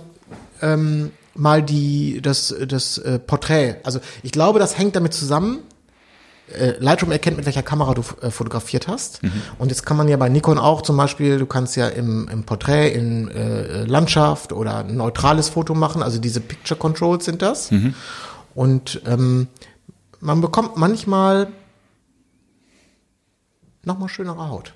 [0.61, 3.77] ähm, mal die das das äh, Porträt.
[3.83, 5.59] Also ich glaube, das hängt damit zusammen.
[6.47, 9.21] Äh, Lightroom erkennt, mit welcher Kamera du äh, fotografiert hast.
[9.57, 12.43] Und jetzt kann man ja bei Nikon auch zum Beispiel, du kannst ja im, im
[12.43, 16.03] Porträt in äh, Landschaft oder ein neutrales Foto machen.
[16.03, 17.71] Also diese Picture Controls sind das.
[18.53, 19.47] Und ähm,
[20.19, 21.47] man bekommt manchmal
[23.83, 24.73] nochmal schönere Haut.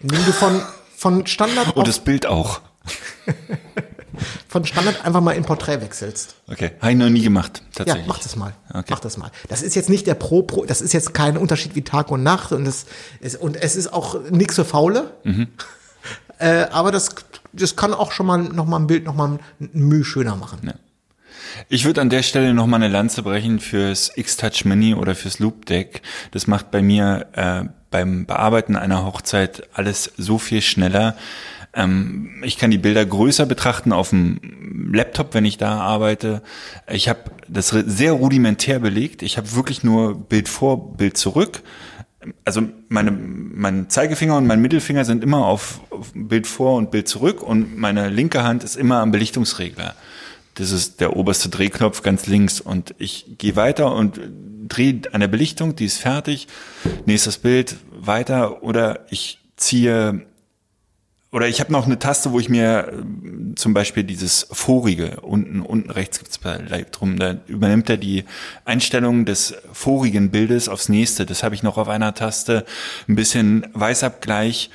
[0.00, 0.60] Indem du von,
[0.96, 2.60] von Standard Und das Bild auch.
[4.48, 6.34] von Standard einfach mal in Porträt wechselst.
[6.48, 8.06] Okay, habe ich noch nie gemacht, Ja, tatsächlich.
[8.06, 8.52] mach das mal.
[8.70, 8.84] Okay.
[8.90, 9.30] Mach das mal.
[9.48, 12.22] Das ist jetzt nicht der Pro Pro, das ist jetzt kein Unterschied wie Tag und
[12.22, 12.86] Nacht und es
[13.20, 15.12] ist, und es ist auch nix für Faule.
[15.24, 15.48] Mhm.
[16.38, 17.10] Äh, aber das,
[17.52, 20.72] das kann auch schon mal noch mal ein Bild noch mal ein Mühe schöner machen.
[21.68, 25.38] Ich würde an der Stelle noch mal eine Lanze brechen fürs X-Touch Mini oder fürs
[25.38, 26.00] Loop Deck.
[26.30, 31.14] Das macht bei mir äh, beim Bearbeiten einer Hochzeit alles so viel schneller.
[31.74, 34.40] Ähm, ich kann die Bilder größer betrachten auf dem
[34.92, 36.42] Laptop, wenn ich da arbeite.
[36.90, 39.22] Ich habe das sehr rudimentär belegt.
[39.22, 41.62] Ich habe wirklich nur Bild vor, Bild zurück.
[42.44, 47.08] Also meine, mein Zeigefinger und mein Mittelfinger sind immer auf, auf Bild vor und Bild
[47.08, 49.94] zurück und meine linke Hand ist immer am Belichtungsregler.
[50.54, 54.20] Das ist der oberste Drehknopf ganz links und ich gehe weiter und
[54.68, 56.48] drehe an der Belichtung, die ist fertig.
[57.06, 60.26] Nächstes Bild weiter oder ich ziehe
[61.32, 65.60] oder ich habe noch eine Taste, wo ich mir äh, zum Beispiel dieses vorige, unten,
[65.60, 68.24] unten rechts gibt's bei Lightroom, da übernimmt er die
[68.64, 71.26] Einstellung des vorigen Bildes aufs nächste.
[71.26, 72.64] Das habe ich noch auf einer Taste.
[73.08, 74.70] Ein bisschen Weißabgleich.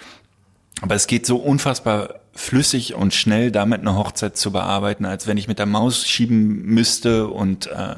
[0.81, 5.37] Aber es geht so unfassbar flüssig und schnell, damit eine Hochzeit zu bearbeiten, als wenn
[5.37, 7.27] ich mit der Maus schieben müsste.
[7.27, 7.95] Und äh,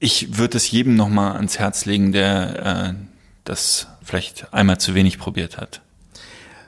[0.00, 3.04] ich würde es jedem nochmal ans Herz legen, der äh,
[3.44, 5.80] das vielleicht einmal zu wenig probiert hat.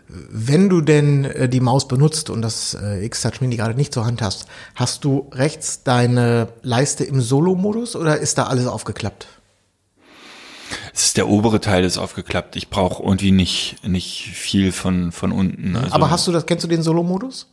[0.08, 4.06] Wenn du denn äh, die Maus benutzt und das äh, X-Touch Mini gerade nicht zur
[4.06, 9.26] Hand hast, hast du rechts deine Leiste im Solo-Modus oder ist da alles aufgeklappt?
[10.94, 12.56] Es ist der obere Teil ist aufgeklappt.
[12.56, 15.76] Ich brauche irgendwie nicht nicht viel von von unten.
[15.76, 17.48] Also, Aber hast du das, kennst du den Solo-Modus?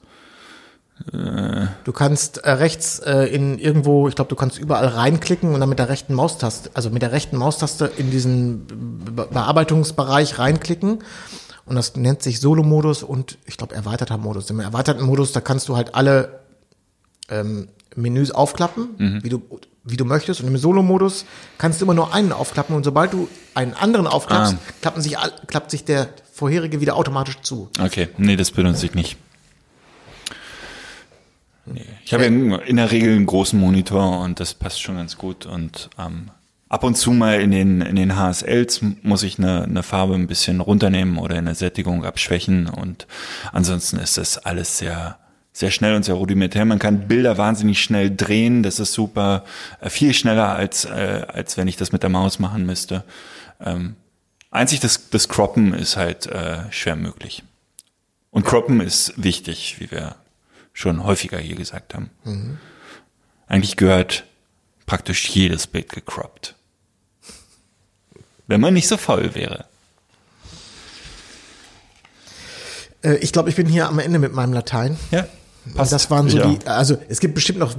[1.11, 5.67] Du kannst äh, rechts äh, in irgendwo, ich glaube, du kannst überall reinklicken und dann
[5.67, 10.99] mit der rechten Maustaste, also mit der rechten Maustaste in diesen Be Bearbeitungsbereich reinklicken.
[11.65, 14.49] Und das nennt sich Solo-Modus und ich glaube erweiterter Modus.
[14.49, 16.39] Im erweiterten Modus, da kannst du halt alle
[17.29, 19.41] ähm, Menüs aufklappen, wie du
[19.87, 20.41] wie du möchtest.
[20.41, 21.25] Und im Solo-Modus
[21.59, 24.71] kannst du immer nur einen aufklappen und sobald du einen anderen aufklappst, Ah.
[24.81, 25.15] klappen sich,
[25.47, 27.69] klappt sich der vorherige wieder automatisch zu.
[27.79, 29.17] Okay, nee, das benutze ich nicht.
[31.65, 31.85] Nee.
[32.03, 35.45] Ich habe ja in der Regel einen großen Monitor und das passt schon ganz gut.
[35.45, 36.29] Und ähm,
[36.69, 40.27] ab und zu mal in den, in den HSLs muss ich eine, eine Farbe ein
[40.27, 42.67] bisschen runternehmen oder in der Sättigung abschwächen.
[42.67, 43.07] Und
[43.51, 45.17] ansonsten ist das alles sehr,
[45.53, 46.65] sehr schnell und sehr rudimentär.
[46.65, 48.63] Man kann Bilder wahnsinnig schnell drehen.
[48.63, 49.45] Das ist super,
[49.79, 53.03] äh, viel schneller als, äh, als wenn ich das mit der Maus machen müsste.
[53.63, 53.95] Ähm,
[54.49, 57.43] einzig das, das Croppen ist halt äh, schwer möglich.
[58.31, 60.15] Und Croppen ist wichtig, wie wir
[60.73, 62.09] schon häufiger hier gesagt haben.
[63.47, 64.25] Eigentlich gehört
[64.85, 66.54] praktisch jedes Bild gecroppt.
[68.47, 69.65] Wenn man nicht so faul wäre.
[73.03, 74.97] Äh, ich glaube, ich bin hier am Ende mit meinem Latein.
[75.11, 75.27] Ja,
[75.75, 76.47] Und das waren so Ja.
[76.47, 77.75] die, also es gibt bestimmt noch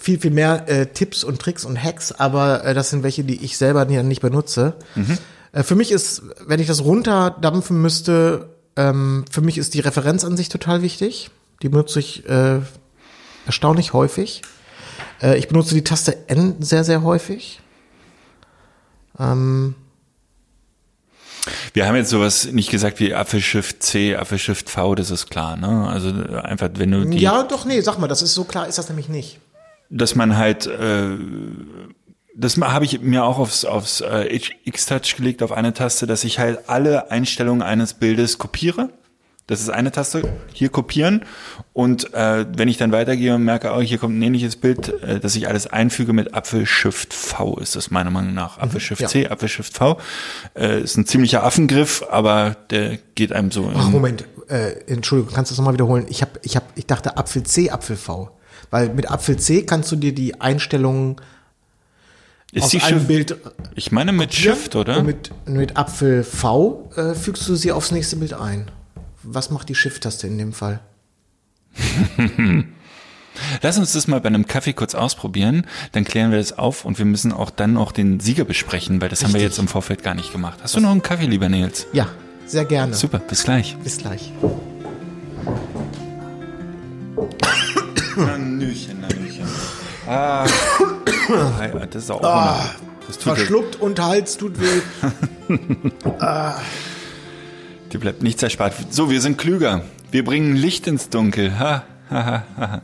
[0.00, 3.44] viel, viel mehr äh, Tipps und Tricks und Hacks, aber äh, das sind welche, die
[3.44, 4.74] ich selber nie- nicht benutze.
[5.52, 10.52] Äh, für mich ist, wenn ich das runterdampfen müsste, ähm, für mich ist die Referenzansicht
[10.52, 11.30] total wichtig.
[11.62, 12.60] Die benutze ich äh,
[13.46, 14.42] erstaunlich häufig.
[15.22, 17.60] Äh, ich benutze die Taste N sehr, sehr häufig.
[19.18, 19.74] Ähm,
[21.74, 25.88] Wir haben jetzt sowas nicht gesagt wie Apfelschiff C, Apfelschiff V, das ist klar, ne?
[25.88, 26.08] Also
[26.42, 28.88] einfach, wenn du die, ja, doch, nee, sag mal, das ist so klar, ist das
[28.88, 29.40] nämlich nicht.
[29.90, 31.08] dass man halt, äh,
[32.36, 36.38] das habe ich mir auch aufs, aufs äh, X-Touch gelegt, auf eine Taste, dass ich
[36.38, 38.88] halt alle Einstellungen eines Bildes kopiere.
[39.46, 40.22] Das ist eine Taste,
[40.54, 41.22] hier kopieren.
[41.74, 45.20] Und äh, wenn ich dann weitergehe und merke, oh, hier kommt ein ähnliches Bild, äh,
[45.20, 48.56] dass ich alles einfüge mit Apfel-Shift V, ist das meiner Meinung nach.
[48.56, 49.08] Apfel-Shift ja.
[49.08, 49.98] C, Apfel-Shift V.
[50.54, 55.50] Äh, ist ein ziemlicher Affengriff, aber der geht einem so Ach, Moment, äh, Entschuldigung, kannst
[55.50, 56.06] du das nochmal wiederholen?
[56.08, 58.30] Ich hab, ich hab, ich dachte Apfel C, Apfel V.
[58.70, 61.16] Weil mit Apfel C kannst du dir die Einstellungen
[62.50, 63.36] Ist aus die einem Shift, Bild
[63.74, 65.02] ich meine mit Shift, oder?
[65.02, 68.70] Mit, mit Apfel V äh, fügst du sie aufs nächste Bild ein.
[69.24, 70.80] Was macht die Shift-Taste in dem Fall?
[73.62, 76.98] Lass uns das mal bei einem Kaffee kurz ausprobieren, dann klären wir das auf und
[76.98, 79.50] wir müssen auch dann noch den Sieger besprechen, weil das haben wir Richtig.
[79.52, 80.60] jetzt im Vorfeld gar nicht gemacht.
[80.62, 81.86] Hast du noch einen Kaffee, lieber Nils?
[81.92, 82.08] Ja,
[82.46, 82.94] sehr gerne.
[82.94, 83.76] Super, bis gleich.
[83.82, 84.30] Bis gleich.
[88.16, 89.44] Nannüchen, Nannüchen.
[90.06, 90.46] Ah,
[91.90, 92.70] das ist auch Ah,
[93.18, 94.80] Verschluckt und Hals tut weh.
[97.94, 98.74] dir bleibt nichts erspart.
[98.90, 99.84] So, wir sind klüger.
[100.10, 101.58] Wir bringen Licht ins Dunkel.
[101.60, 102.82] Ha, ha, ha, ha.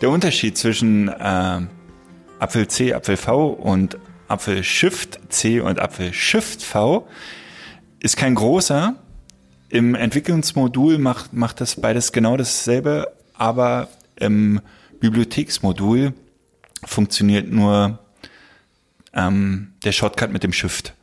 [0.00, 1.60] Der Unterschied zwischen äh,
[2.38, 7.06] Apfel C, Apfel V und Apfel Shift C und Apfel Shift V
[8.00, 8.96] ist kein großer.
[9.68, 14.62] Im Entwicklungsmodul macht, macht das beides genau dasselbe, aber im
[15.00, 16.14] Bibliotheksmodul
[16.84, 17.98] funktioniert nur
[19.12, 20.94] ähm, der Shortcut mit dem Shift.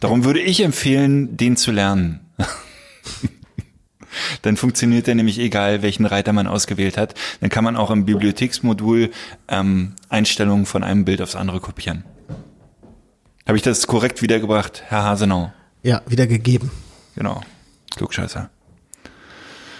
[0.00, 2.20] Darum würde ich empfehlen, den zu lernen.
[4.42, 7.14] Dann funktioniert der nämlich egal, welchen Reiter man ausgewählt hat.
[7.40, 9.10] Dann kann man auch im Bibliotheksmodul
[9.48, 12.04] ähm, Einstellungen von einem Bild aufs andere kopieren.
[13.46, 15.52] Habe ich das korrekt wiedergebracht, Herr Hasenau?
[15.82, 16.70] Ja, wieder gegeben.
[17.16, 17.42] Genau.
[17.96, 18.50] Klugscheißer.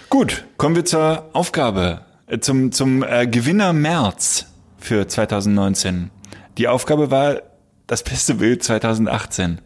[0.09, 4.47] Gut, kommen wir zur Aufgabe, äh, zum, zum äh, Gewinner März
[4.79, 6.09] für 2019.
[6.57, 7.43] Die Aufgabe war
[7.85, 9.61] das beste Bild 2018.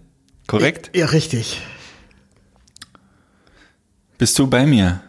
[0.48, 0.92] Korrekt?
[0.94, 1.62] Ja, richtig.
[4.24, 5.02] Bist du bei mir?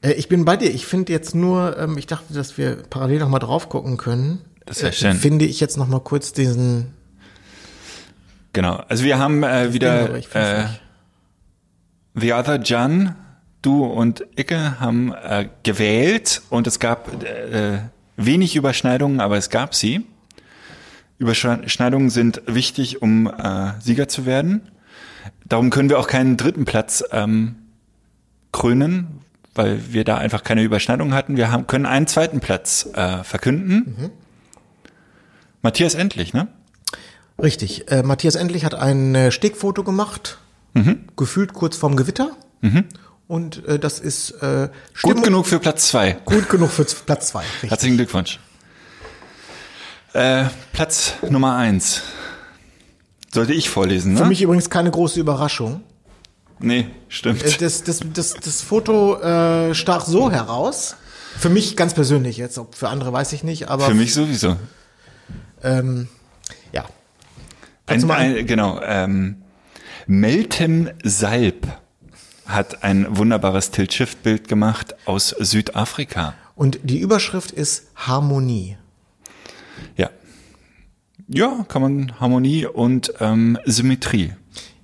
[0.00, 0.70] Äh, ich bin bei dir.
[0.70, 4.42] Ich finde jetzt nur, ähm, ich dachte, dass wir parallel noch mal drauf gucken können.
[4.64, 5.16] Das wär Äh, schön.
[5.16, 6.94] Finde ich jetzt noch mal kurz diesen.
[8.52, 8.76] Genau.
[8.86, 10.68] Also wir haben äh, wieder äh.
[12.14, 13.16] The Other John,
[13.60, 17.80] du und Icke haben äh, gewählt und es gab äh,
[18.16, 20.06] wenig Überschneidungen, aber es gab sie.
[21.18, 24.70] Überschneidungen sind wichtig, um äh, Sieger zu werden.
[25.44, 27.56] Darum können wir auch keinen dritten Platz ähm,
[28.60, 29.20] krönen,
[29.54, 31.36] weil wir da einfach keine Überschneidung hatten.
[31.36, 33.96] Wir haben, können einen zweiten Platz äh, verkünden.
[33.98, 34.10] Mhm.
[35.62, 36.48] Matthias Endlich, ne?
[37.42, 37.90] Richtig.
[37.90, 40.38] Äh, Matthias Endlich hat ein äh, Stegfoto gemacht,
[40.72, 41.00] Mhm.
[41.16, 42.30] gefühlt kurz vorm Gewitter.
[43.26, 44.68] Und äh, das ist äh,
[45.02, 46.12] Gut genug für Platz zwei.
[46.24, 47.40] gut genug für Platz zwei.
[47.40, 47.70] Richtig.
[47.70, 48.38] Herzlichen Glückwunsch.
[50.12, 52.02] Äh, Platz Nummer eins.
[53.32, 54.18] Sollte ich vorlesen, ne?
[54.20, 55.82] Für mich übrigens keine große Überraschung.
[56.60, 57.42] Nee, stimmt.
[57.42, 60.96] Äh, Das, das, das, das Foto äh, stach so heraus.
[61.38, 64.56] Für mich ganz persönlich jetzt, ob für andere weiß ich nicht, aber Für mich sowieso.
[65.62, 66.08] ähm,
[66.72, 66.84] ja.
[67.86, 68.80] Ein, ein, genau.
[68.82, 69.36] Ähm,
[70.06, 71.66] Meltem Salb
[72.46, 76.34] hat ein wunderbares Tilt-Shift-Bild gemacht aus Südafrika.
[76.56, 78.76] Und die Überschrift ist Harmonie.
[79.96, 80.10] Ja.
[81.28, 84.32] Ja, kann man Harmonie und ähm, Symmetrie.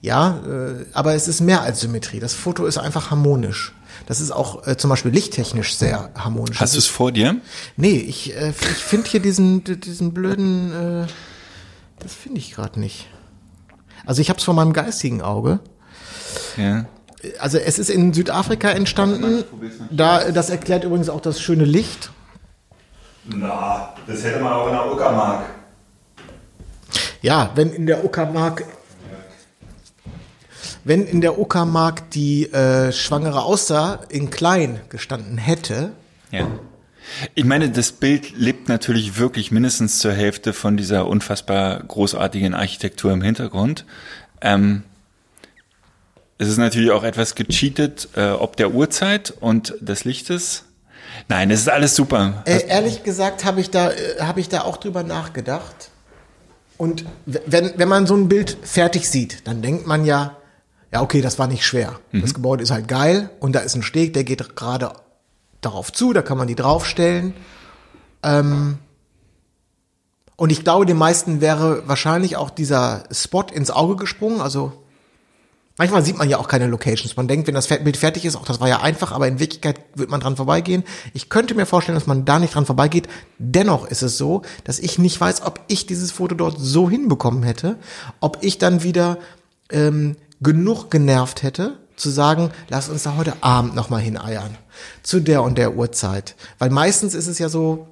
[0.01, 2.21] Ja, äh, aber es ist mehr als Symmetrie.
[2.21, 3.73] Das Foto ist einfach harmonisch.
[4.07, 6.61] Das ist auch äh, zum Beispiel lichttechnisch sehr harmonisch.
[6.61, 7.37] Hast du das es vor dir?
[7.77, 11.07] Nee, ich, äh, ich finde hier diesen, diesen blöden, äh,
[11.99, 13.09] das finde ich gerade nicht.
[14.05, 15.61] Also ich habe es vor meinem geistigen Auge.
[16.57, 16.87] Ja.
[17.41, 19.45] Also es ist in Südafrika entstanden.
[19.91, 22.11] Da, das erklärt übrigens auch das schöne Licht.
[23.25, 25.45] Na, das hätte man auch in der Uckermark.
[27.23, 28.65] Ja, wenn in der Uckermark,
[30.87, 35.91] wenn in der Uckermark die äh, schwangere Auster in klein gestanden hätte,
[36.31, 36.49] Ja.
[37.35, 43.13] Ich meine, das Bild lebt natürlich wirklich mindestens zur Hälfte von dieser unfassbar großartigen Architektur
[43.13, 43.85] im Hintergrund.
[44.41, 44.83] Ähm,
[46.39, 50.65] es ist natürlich auch etwas gecheatet, äh, ob der Uhrzeit und des Lichtes.
[51.29, 52.43] Nein, es ist alles super.
[52.45, 55.91] Äh, ehrlich gesagt habe ich da äh, habe ich da auch drüber nachgedacht.
[56.77, 60.37] Und wenn wenn man so ein Bild fertig sieht, dann denkt man ja,
[60.93, 61.99] ja okay, das war nicht schwer.
[62.13, 64.93] Das Gebäude ist halt geil und da ist ein Steg, der geht gerade
[65.61, 67.35] darauf zu, da kann man die draufstellen.
[68.23, 68.79] Ähm,
[70.37, 74.41] und ich glaube, den meisten wäre wahrscheinlich auch dieser Spot ins Auge gesprungen.
[74.41, 74.73] Also
[75.79, 77.17] Manchmal sieht man ja auch keine Locations.
[77.17, 79.79] Man denkt, wenn das Bild fertig ist, auch das war ja einfach, aber in Wirklichkeit
[79.95, 80.85] wird man dran vorbeigehen.
[81.13, 83.09] Ich könnte mir vorstellen, dass man da nicht dran vorbeigeht.
[83.39, 87.43] Dennoch ist es so, dass ich nicht weiß, ob ich dieses Foto dort so hinbekommen
[87.43, 87.77] hätte,
[88.21, 89.19] ob ich dann wieder
[89.71, 94.57] ähm, genug genervt hätte, zu sagen, lass uns da heute Abend nochmal hineiern.
[95.03, 96.37] Zu der und der Uhrzeit.
[96.59, 97.89] Weil meistens ist es ja so,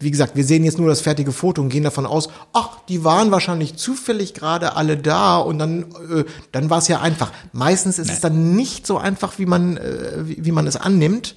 [0.00, 3.04] wie gesagt, wir sehen jetzt nur das fertige Foto und gehen davon aus, ach, die
[3.04, 7.32] waren wahrscheinlich zufällig gerade alle da und dann, äh, dann war es ja einfach.
[7.52, 11.36] Meistens ist es dann nicht so einfach, wie man, äh, wie, wie man es annimmt.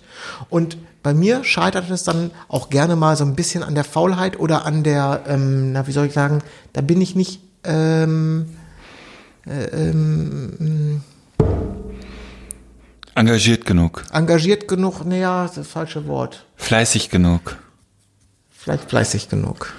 [0.50, 4.40] Und bei mir scheitert es dann auch gerne mal so ein bisschen an der Faulheit
[4.40, 6.42] oder an der, ähm, na, wie soll ich sagen,
[6.74, 8.67] da bin ich nicht, ähm, äh,
[9.50, 11.02] ähm,
[13.16, 16.46] Engagiert genug, engagiert genug, naja, das ist das falsche Wort.
[16.56, 17.58] fleißig genug.
[18.52, 19.74] Vielleicht fleißig genug.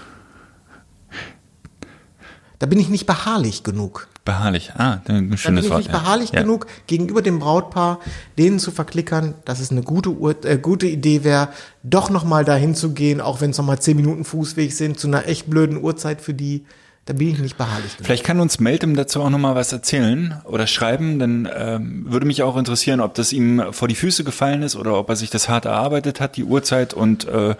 [2.58, 4.08] Da bin ich nicht beharrlich genug.
[4.24, 4.72] Beharrlich.
[4.76, 5.78] Ah, ein Da schönes bin ich Wort.
[5.78, 5.98] nicht ja.
[6.00, 6.40] beharrlich Ja.
[6.42, 8.00] genug, gegenüber dem Brautpaar,
[8.36, 10.10] denen zu verklickern, dass es eine gute,
[10.42, 11.48] äh, gute Idee wäre,
[11.84, 15.28] doch nochmal dahin zu gehen, auch wenn es nochmal zehn Minuten Fußweg sind, zu einer
[15.28, 16.66] echt blöden Uhrzeit für die.
[17.08, 18.04] Da bin ich nicht beharrlich genug.
[18.04, 22.42] Vielleicht kann uns Meltem dazu auch nochmal was erzählen oder schreiben, denn ähm, würde mich
[22.42, 25.48] auch interessieren, ob das ihm vor die Füße gefallen ist oder ob er sich das
[25.48, 27.54] hart erarbeitet hat, die Uhrzeit und äh,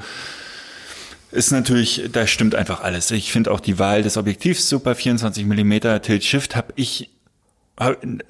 [1.31, 3.11] ist natürlich, da stimmt einfach alles.
[3.11, 7.09] Ich finde auch die Wahl des Objektivs super, 24 mm Tilt Shift habe ich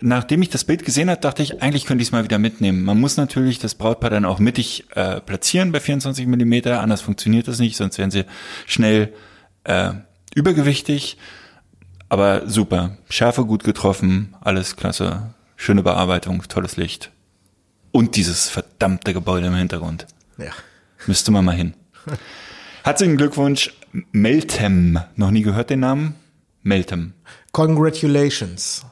[0.01, 2.85] Nachdem ich das Bild gesehen habe, dachte ich, eigentlich könnte ich es mal wieder mitnehmen.
[2.85, 7.49] Man muss natürlich das Brautpaar dann auch mittig äh, platzieren bei 24 mm, anders funktioniert
[7.49, 8.25] das nicht, sonst werden sie
[8.66, 9.14] schnell
[9.64, 9.95] äh,
[10.35, 11.18] übergewichtig.
[12.09, 12.97] Aber super.
[13.11, 15.35] Schärfe gut getroffen, alles klasse.
[15.57, 17.11] Schöne Bearbeitung, tolles Licht.
[17.91, 20.07] Und dieses verdammte Gebäude im Hintergrund.
[20.39, 20.51] Ja.
[21.07, 21.74] Müsste man mal hin.
[22.85, 23.74] Herzlichen Glückwunsch,
[24.12, 25.01] Meltem.
[25.16, 26.14] Noch nie gehört den Namen?
[26.62, 27.12] Meltem.
[27.53, 28.85] Congratulations.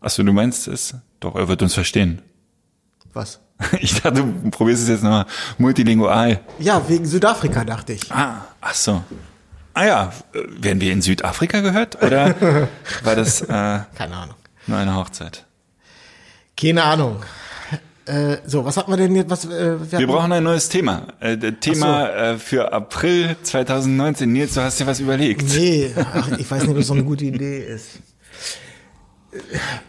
[0.00, 0.94] Achso, du meinst es?
[1.20, 2.22] Doch, er wird uns verstehen.
[3.12, 3.40] Was?
[3.80, 5.26] Ich dachte, du probierst es jetzt nochmal
[5.58, 6.40] multilingual.
[6.58, 8.10] Ja, wegen Südafrika dachte ich.
[8.10, 9.04] Ah, ach so.
[9.74, 12.02] Ah ja, werden wir in Südafrika gehört?
[12.02, 12.34] Oder
[13.04, 14.36] war das äh, Keine Ahnung.
[14.66, 15.44] nur eine Hochzeit?
[16.60, 17.22] Keine Ahnung.
[18.04, 19.30] Äh, so, was hat man denn jetzt?
[19.30, 21.06] Was, äh, wir Wir hatten- brauchen ein neues Thema.
[21.20, 24.30] Äh, das Thema äh, für April 2019.
[24.32, 25.42] Nils, du hast dir was überlegt.
[25.54, 28.00] Nee, ach, ich weiß nicht, ob das so eine gute Idee ist.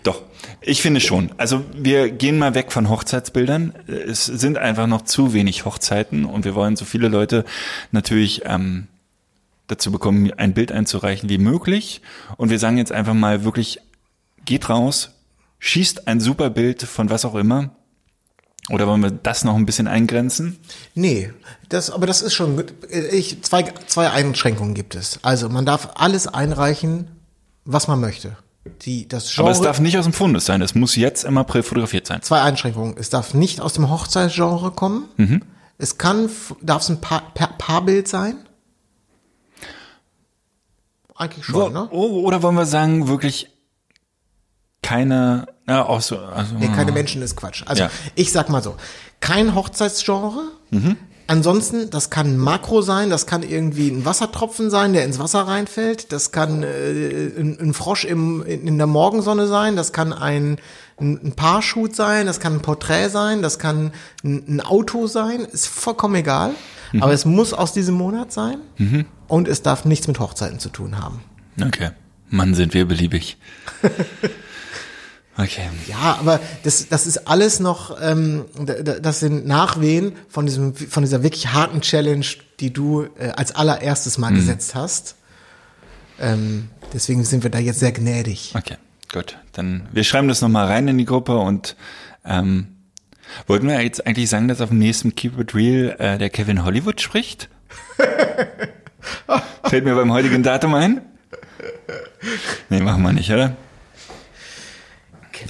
[0.04, 0.22] Doch.
[0.62, 1.32] Ich finde schon.
[1.38, 3.74] Also wir gehen mal weg von Hochzeitsbildern.
[3.88, 7.44] Es sind einfach noch zu wenig Hochzeiten und wir wollen so viele Leute
[7.92, 8.88] natürlich ähm,
[9.68, 12.02] dazu bekommen, ein Bild einzureichen wie möglich.
[12.38, 13.80] Und wir sagen jetzt einfach mal wirklich,
[14.46, 15.12] geht raus,
[15.60, 17.72] schießt ein super Bild von was auch immer.
[18.70, 20.58] Oder wollen wir das noch ein bisschen eingrenzen?
[20.96, 21.34] Nee,
[21.68, 22.64] das, aber das ist schon,
[23.12, 25.20] ich, zwei, zwei Einschränkungen gibt es.
[25.22, 27.08] Also man darf alles einreichen,
[27.66, 28.38] was man möchte.
[28.84, 30.62] Die, das Genre, Aber es darf nicht aus dem Fundus sein.
[30.62, 32.22] Es muss jetzt im April fotografiert sein.
[32.22, 32.96] zwei Einschränkungen.
[32.98, 35.10] Es darf nicht aus dem Hochzeitsgenre kommen.
[35.18, 35.42] Mhm.
[35.78, 36.30] Es kann,
[36.62, 38.38] darf es ein Paar, Paar, Paarbild sein?
[41.24, 41.88] Eigentlich schon, Wo- ne?
[41.92, 43.50] oh, Oder wollen wir sagen, wirklich
[44.82, 47.64] keine, ja, auch so, also, Nee, keine Menschen ist Quatsch.
[47.66, 47.90] Also Ja.
[48.16, 48.76] ich sag mal so,
[49.22, 50.42] kein Hochzeitsgenre.
[50.72, 50.98] Mhm.
[51.28, 55.48] Ansonsten, das kann ein Makro sein, das kann irgendwie ein Wassertropfen sein, der ins Wasser
[55.48, 60.12] reinfällt, das kann äh, ein, ein Frosch im, in, in der Morgensonne sein, das kann
[60.12, 60.58] ein,
[61.00, 63.94] ein, ein Paarshoot sein, das kann ein Porträt sein, das kann
[64.26, 66.52] ein, ein Auto sein, ist vollkommen egal.
[66.94, 67.04] Mhm.
[67.04, 68.60] Aber es muss aus diesem Monat sein
[69.28, 71.22] und es darf nichts mit Hochzeiten zu tun haben.
[71.62, 71.92] okay.
[72.30, 73.38] Mann, sind wir beliebig.
[75.38, 75.70] Okay.
[75.88, 78.46] Ja, aber das, das ist alles noch, ähm,
[79.02, 82.26] das sind Nachwehen von diesem, von dieser wirklich harten Challenge,
[82.60, 85.16] die du äh, als allererstes mal gesetzt hast.
[86.20, 88.54] Ähm, deswegen sind wir da jetzt sehr gnädig.
[88.56, 88.78] Okay,
[89.12, 89.38] gut.
[89.54, 91.76] Dann wir schreiben das nochmal rein in die Gruppe und
[92.26, 92.68] ähm,
[93.48, 96.64] wollten wir jetzt eigentlich sagen, dass auf dem nächsten Keep It Real äh, der Kevin
[96.64, 97.50] Hollywood spricht?
[99.64, 101.02] Fällt mir beim heutigen Datum ein?
[102.70, 103.56] Nee, machen wir nicht, oder?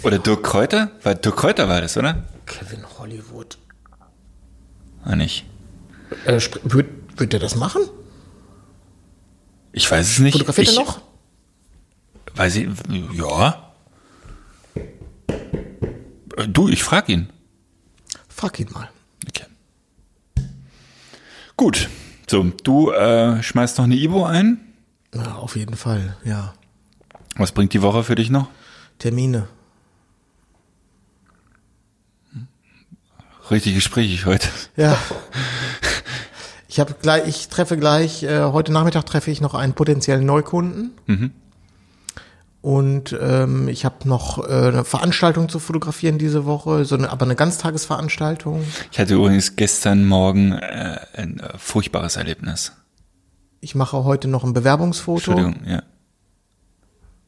[0.04, 0.92] Oder Dirk Kräuter?
[1.04, 2.24] War Dirk Kräuter war das, oder?
[2.46, 3.58] Kevin Hollywood.
[5.04, 5.46] Ah, nicht.
[6.26, 7.82] Äh, wird, wird der das machen?
[9.72, 10.34] Ich weiß es nicht.
[10.34, 11.02] Fotografiert ich, er noch?
[12.36, 12.68] Weiß ich,
[13.14, 13.72] ja.
[16.38, 17.30] Äh, Du, ich frag ihn.
[18.36, 18.90] Frag ihn mal.
[19.28, 19.46] Okay.
[21.56, 21.90] Gut.
[22.28, 24.60] So, du äh, schmeißt noch eine Ibo ein.
[25.14, 26.54] Ja, auf jeden Fall, ja.
[27.36, 28.48] Was bringt die Woche für dich noch?
[29.00, 29.48] Termine.
[33.52, 34.48] Richtig gesprächig heute.
[34.76, 34.98] Ja.
[36.68, 40.92] Ich habe gleich, ich treffe gleich, äh, heute Nachmittag treffe ich noch einen potenziellen Neukunden.
[42.64, 47.26] Und ähm, ich habe noch äh, eine Veranstaltung zu fotografieren diese Woche, so eine, aber
[47.26, 48.64] eine Ganztagesveranstaltung.
[48.90, 52.72] Ich hatte übrigens gestern Morgen äh, ein äh, furchtbares Erlebnis.
[53.60, 55.32] Ich mache heute noch ein Bewerbungsfoto.
[55.32, 55.84] Entschuldigung, ja.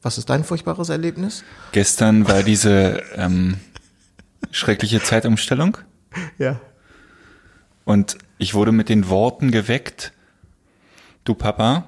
[0.01, 1.43] Was ist dein furchtbares Erlebnis?
[1.73, 3.57] Gestern war diese ähm,
[4.51, 5.77] schreckliche Zeitumstellung
[6.37, 6.61] Ja.
[7.83, 10.13] und ich wurde mit den Worten geweckt,
[11.25, 11.83] du Papa,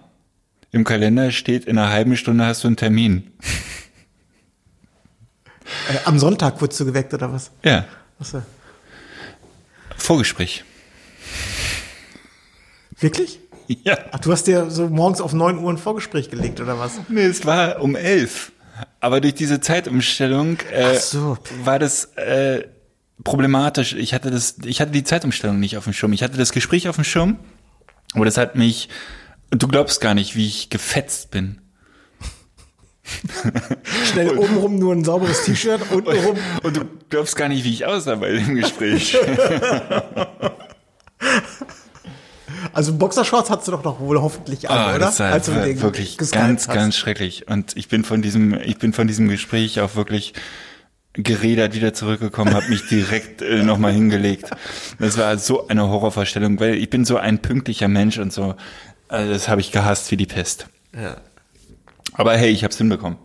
[0.78, 3.32] im Kalender steht, in einer halben Stunde hast du einen Termin.
[5.90, 7.52] Äh, am Sonntag wurdest du geweckt oder was?
[7.64, 7.86] Ja,
[8.20, 8.42] Achso.
[9.96, 10.64] Vorgespräch.
[13.00, 13.40] Wirklich?
[13.68, 13.98] Ja.
[14.12, 16.94] Ach, du hast dir so morgens auf 9 Uhr ein Vorgespräch gelegt oder was?
[17.10, 18.52] Nee, es war um elf.
[19.00, 21.38] Aber durch diese Zeitumstellung äh, so.
[21.64, 22.64] war das äh,
[23.24, 23.94] problematisch.
[23.94, 26.14] Ich hatte das, ich hatte die Zeitumstellung nicht auf dem Schirm.
[26.14, 27.38] Ich hatte das Gespräch auf dem Schirm,
[28.14, 28.90] aber das hat mich.
[29.52, 31.60] Du glaubst gar nicht, wie ich gefetzt bin.
[34.12, 36.38] Schnell obenrum nur ein sauberes T-Shirt, untenrum.
[36.64, 39.18] Und du glaubst gar nicht, wie ich aussah bei dem Gespräch.
[42.74, 45.00] Also Boxershorts hast du doch noch wohl hoffentlich an, Ah, oder?
[45.00, 46.74] das war Als du war wirklich ganz, hast.
[46.76, 47.48] ganz schrecklich.
[47.48, 50.34] Und ich bin von diesem, ich bin von diesem Gespräch auch wirklich
[51.14, 54.52] gerädert wieder zurückgekommen, habe mich direkt äh, nochmal hingelegt.
[55.00, 58.56] Das war so eine Horrorvorstellung, weil ich bin so ein pünktlicher Mensch und so.
[59.08, 60.68] Also das habe ich gehasst wie die Pest.
[60.96, 61.18] Ja.
[62.14, 63.18] Aber hey, ich habe es hinbekommen.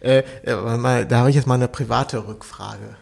[0.00, 2.96] Äh, äh, mal, da habe ich jetzt mal eine private Rückfrage.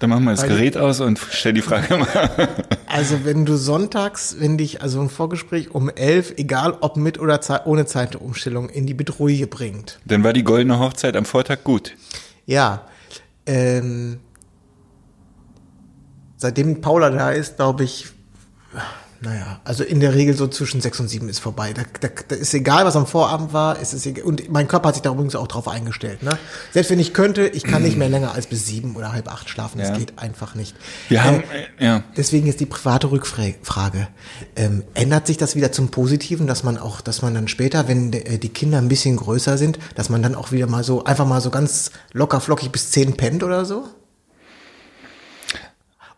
[0.00, 2.48] Dann machen wir das Weil- Gerät aus und stell die Frage mal.
[2.92, 7.40] Also wenn du sonntags, wenn dich also ein Vorgespräch um elf, egal ob mit oder
[7.40, 10.00] Ze ohne Zeitumstellung, in die Bedrohung bringt.
[10.06, 11.94] Dann war die goldene Hochzeit am Vortag gut.
[12.46, 12.88] Ja,
[13.46, 14.18] ähm,
[16.36, 18.08] seitdem Paula da ist, glaube ich,
[19.22, 21.72] naja, also in der Regel so zwischen sechs und sieben ist vorbei.
[21.74, 24.24] Da, da, da ist egal, was am Vorabend war, ist es egal.
[24.24, 26.22] Und mein Körper hat sich da übrigens auch drauf eingestellt.
[26.22, 26.38] Ne?
[26.72, 29.50] Selbst wenn ich könnte, ich kann nicht mehr länger als bis sieben oder halb acht
[29.50, 29.78] schlafen.
[29.78, 29.96] Das Ja.
[29.98, 30.74] geht einfach nicht.
[31.08, 31.42] Wir haben,
[31.78, 32.02] Äh, äh, ja.
[32.16, 34.08] Deswegen jetzt die private Rückfrage.
[34.56, 38.12] Ähm, ändert sich das wieder zum Positiven, dass man auch, dass man dann später, wenn
[38.12, 41.26] äh, die Kinder ein bisschen größer sind, dass man dann auch wieder mal so, einfach
[41.26, 43.84] mal so ganz locker flockig bis zehn pennt oder so?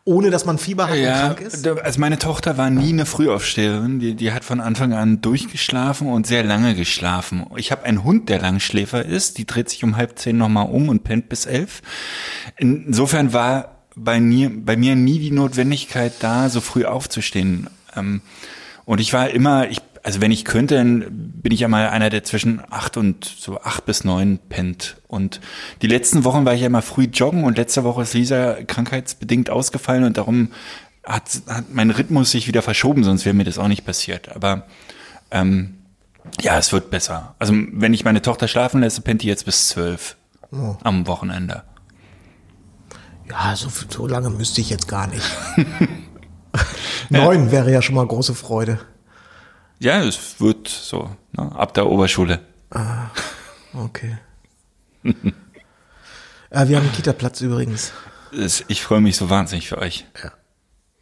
[0.04, 1.66] Ohne dass man Fieber hat und krank ist?
[1.66, 4.00] also meine Tochter war nie eine Frühaufsteherin.
[4.00, 7.46] Die, die hat von Anfang an durchgeschlafen und sehr lange geschlafen.
[7.56, 9.38] Ich habe einen Hund, der Langschläfer ist.
[9.38, 11.82] Die dreht sich um halb zehn nochmal um und pennt bis elf.
[12.56, 17.68] Insofern war bei mir, bei mir nie die Notwendigkeit da, so früh aufzustehen.
[17.94, 18.22] Ähm,
[18.84, 22.10] und ich war immer, ich, also wenn ich könnte, dann bin ich ja mal einer,
[22.10, 24.96] der zwischen acht und so acht bis neun pennt.
[25.06, 25.40] Und
[25.80, 29.50] die letzten Wochen war ich ja immer früh joggen und letzte Woche ist Lisa krankheitsbedingt
[29.50, 30.48] ausgefallen und darum
[31.04, 34.34] hat, hat mein Rhythmus sich wieder verschoben, sonst wäre mir das auch nicht passiert.
[34.34, 34.66] Aber
[35.30, 35.78] ähm,
[36.40, 37.34] ja, es wird besser.
[37.38, 40.16] Also wenn ich meine Tochter schlafen lasse, pennt die jetzt bis zwölf
[40.82, 41.62] am Wochenende.
[43.28, 45.24] Ja, so, so lange müsste ich jetzt gar nicht.
[47.08, 48.80] Neun wäre ja schon mal große Freude.
[49.82, 52.38] Ja, es wird so, ne, ab der Oberschule.
[53.74, 54.16] Okay.
[55.04, 55.12] äh,
[56.68, 57.90] wir haben einen Kita-Platz übrigens.
[58.68, 60.06] Ich freue mich so wahnsinnig für euch.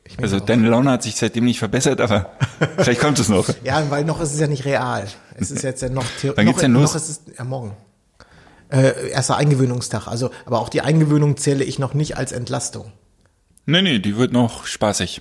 [0.04, 0.40] Mich Also auch.
[0.40, 2.32] deine Laune hat sich seitdem nicht verbessert, aber
[2.78, 3.50] vielleicht kommt es noch.
[3.62, 5.06] Ja, weil noch ist es ja nicht real.
[5.34, 6.94] Es ist jetzt ja noch Theo Wann geht's denn los?
[6.94, 7.76] Noch ist es ja morgen.
[8.70, 10.06] Äh, erster Eingewöhnungstag.
[10.06, 12.92] Also, aber auch die Eingewöhnung zähle ich noch nicht als Entlastung.
[13.66, 15.20] Nee, nee, die wird noch spaßig.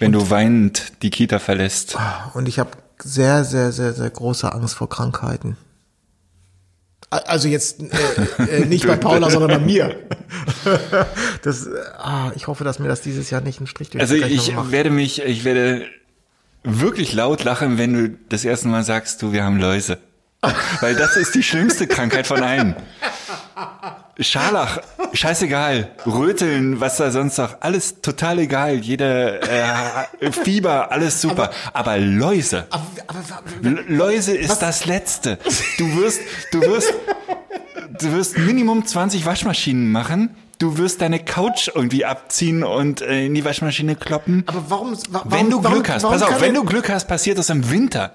[0.00, 1.96] Wenn du weinend die Kita verlässt.
[2.34, 2.70] Und ich habe
[3.02, 5.56] sehr, sehr, sehr, sehr große Angst vor Krankheiten.
[7.10, 9.96] Also jetzt äh, äh, nicht bei Paula, sondern bei mir.
[11.42, 11.66] Das,
[11.98, 14.66] ah, ich hoffe, dass mir das dieses Jahr nicht einen Strich durch Also die Rechnung
[14.66, 15.86] ich werde mich, ich werde
[16.62, 19.98] wirklich laut lachen, wenn du das erste Mal sagst, du, wir haben Läuse.
[20.80, 22.76] Weil das ist die schlimmste Krankheit von allen.
[24.18, 24.78] Scharlach,
[25.12, 25.90] scheißegal.
[26.06, 28.74] Röteln, was da sonst noch, alles total egal.
[28.76, 29.42] Jeder
[30.22, 31.50] äh, Fieber, alles super.
[31.72, 35.38] Aber, Läuse, Aber, aber, aber, L- Läuse ist das Letzte.
[35.78, 36.20] Du wirst,
[36.52, 36.92] du wirst,
[37.98, 40.36] du wirst Minimum 20 Waschmaschinen machen.
[40.58, 44.44] Du wirst deine Couch irgendwie abziehen und äh, in die Waschmaschine kloppen.
[44.46, 46.90] aber warum, wa- warum Wenn du warum, Glück hast, warum pass auf, wenn du Glück
[46.90, 48.12] hast, passiert das im Winter.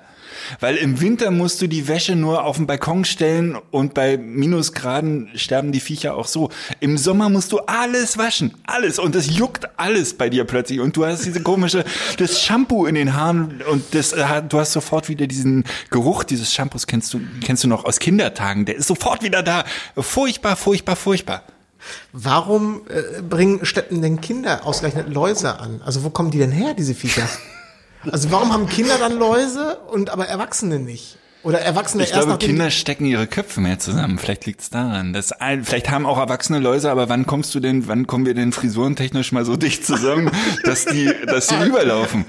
[0.59, 5.29] Weil im Winter musst du die Wäsche nur auf den Balkon stellen und bei Minusgraden
[5.35, 6.49] sterben die Viecher auch so.
[6.79, 10.95] Im Sommer musst du alles waschen, alles und es juckt alles bei dir plötzlich und
[10.95, 11.83] du hast diese komische
[12.17, 16.53] das Shampoo in den Haaren und das äh, du hast sofort wieder diesen Geruch dieses
[16.53, 19.63] Shampoos kennst du kennst du noch aus Kindertagen, der ist sofort wieder da.
[19.95, 21.43] Furchtbar, furchtbar, furchtbar.
[22.11, 25.81] Warum äh, bringen Städten denn Kinder ausgerechnet Läuse an?
[25.85, 27.27] Also wo kommen die denn her, diese Viecher?
[28.11, 31.17] Also warum haben Kinder dann Läuse und aber Erwachsene nicht?
[31.43, 34.17] Oder Erwachsene Ich erst glaube, Kinder stecken ihre Köpfe mehr zusammen.
[34.17, 35.13] Vielleicht liegt's daran.
[35.13, 38.33] Das, ein- vielleicht haben auch erwachsene Läuse, aber wann kommst du denn, wann kommen wir
[38.33, 40.31] denn frisurentechnisch mal so dicht zusammen,
[40.63, 42.25] dass die, dass die überlaufen?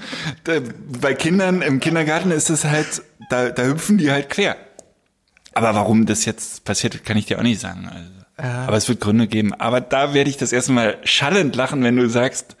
[1.01, 3.01] Bei Kindern im Kindergarten ist es halt,
[3.31, 4.55] da, da hüpfen die halt quer.
[5.55, 7.89] Aber warum das jetzt passiert, kann ich dir auch nicht sagen.
[7.91, 9.55] Also, Aber es wird Gründe geben.
[9.55, 12.55] Aber da werde ich das erste Mal schallend lachen, wenn du sagst,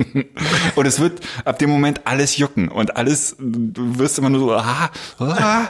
[0.74, 4.52] und es wird ab dem Moment alles jucken und alles, du wirst immer nur so,
[4.52, 5.68] ah, ah.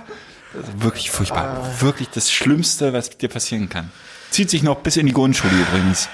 [0.79, 1.81] Wirklich furchtbar.
[1.81, 3.93] Wirklich das Schlimmste, was dir passieren kann.
[4.31, 6.09] Zieht sich noch bis in die Grundschule übrigens.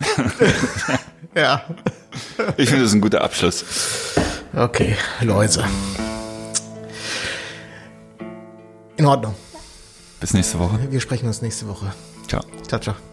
[1.34, 1.64] Ja.
[2.58, 3.64] Ich finde, das ist ein guter Abschluss.
[4.54, 5.64] Okay, Läuse.
[8.98, 9.34] In Ordnung.
[10.20, 10.78] Bis nächste Woche.
[10.90, 11.94] Wir sprechen uns nächste Woche.
[12.32, 12.44] Ciao.
[12.66, 13.11] Ciao, ciao.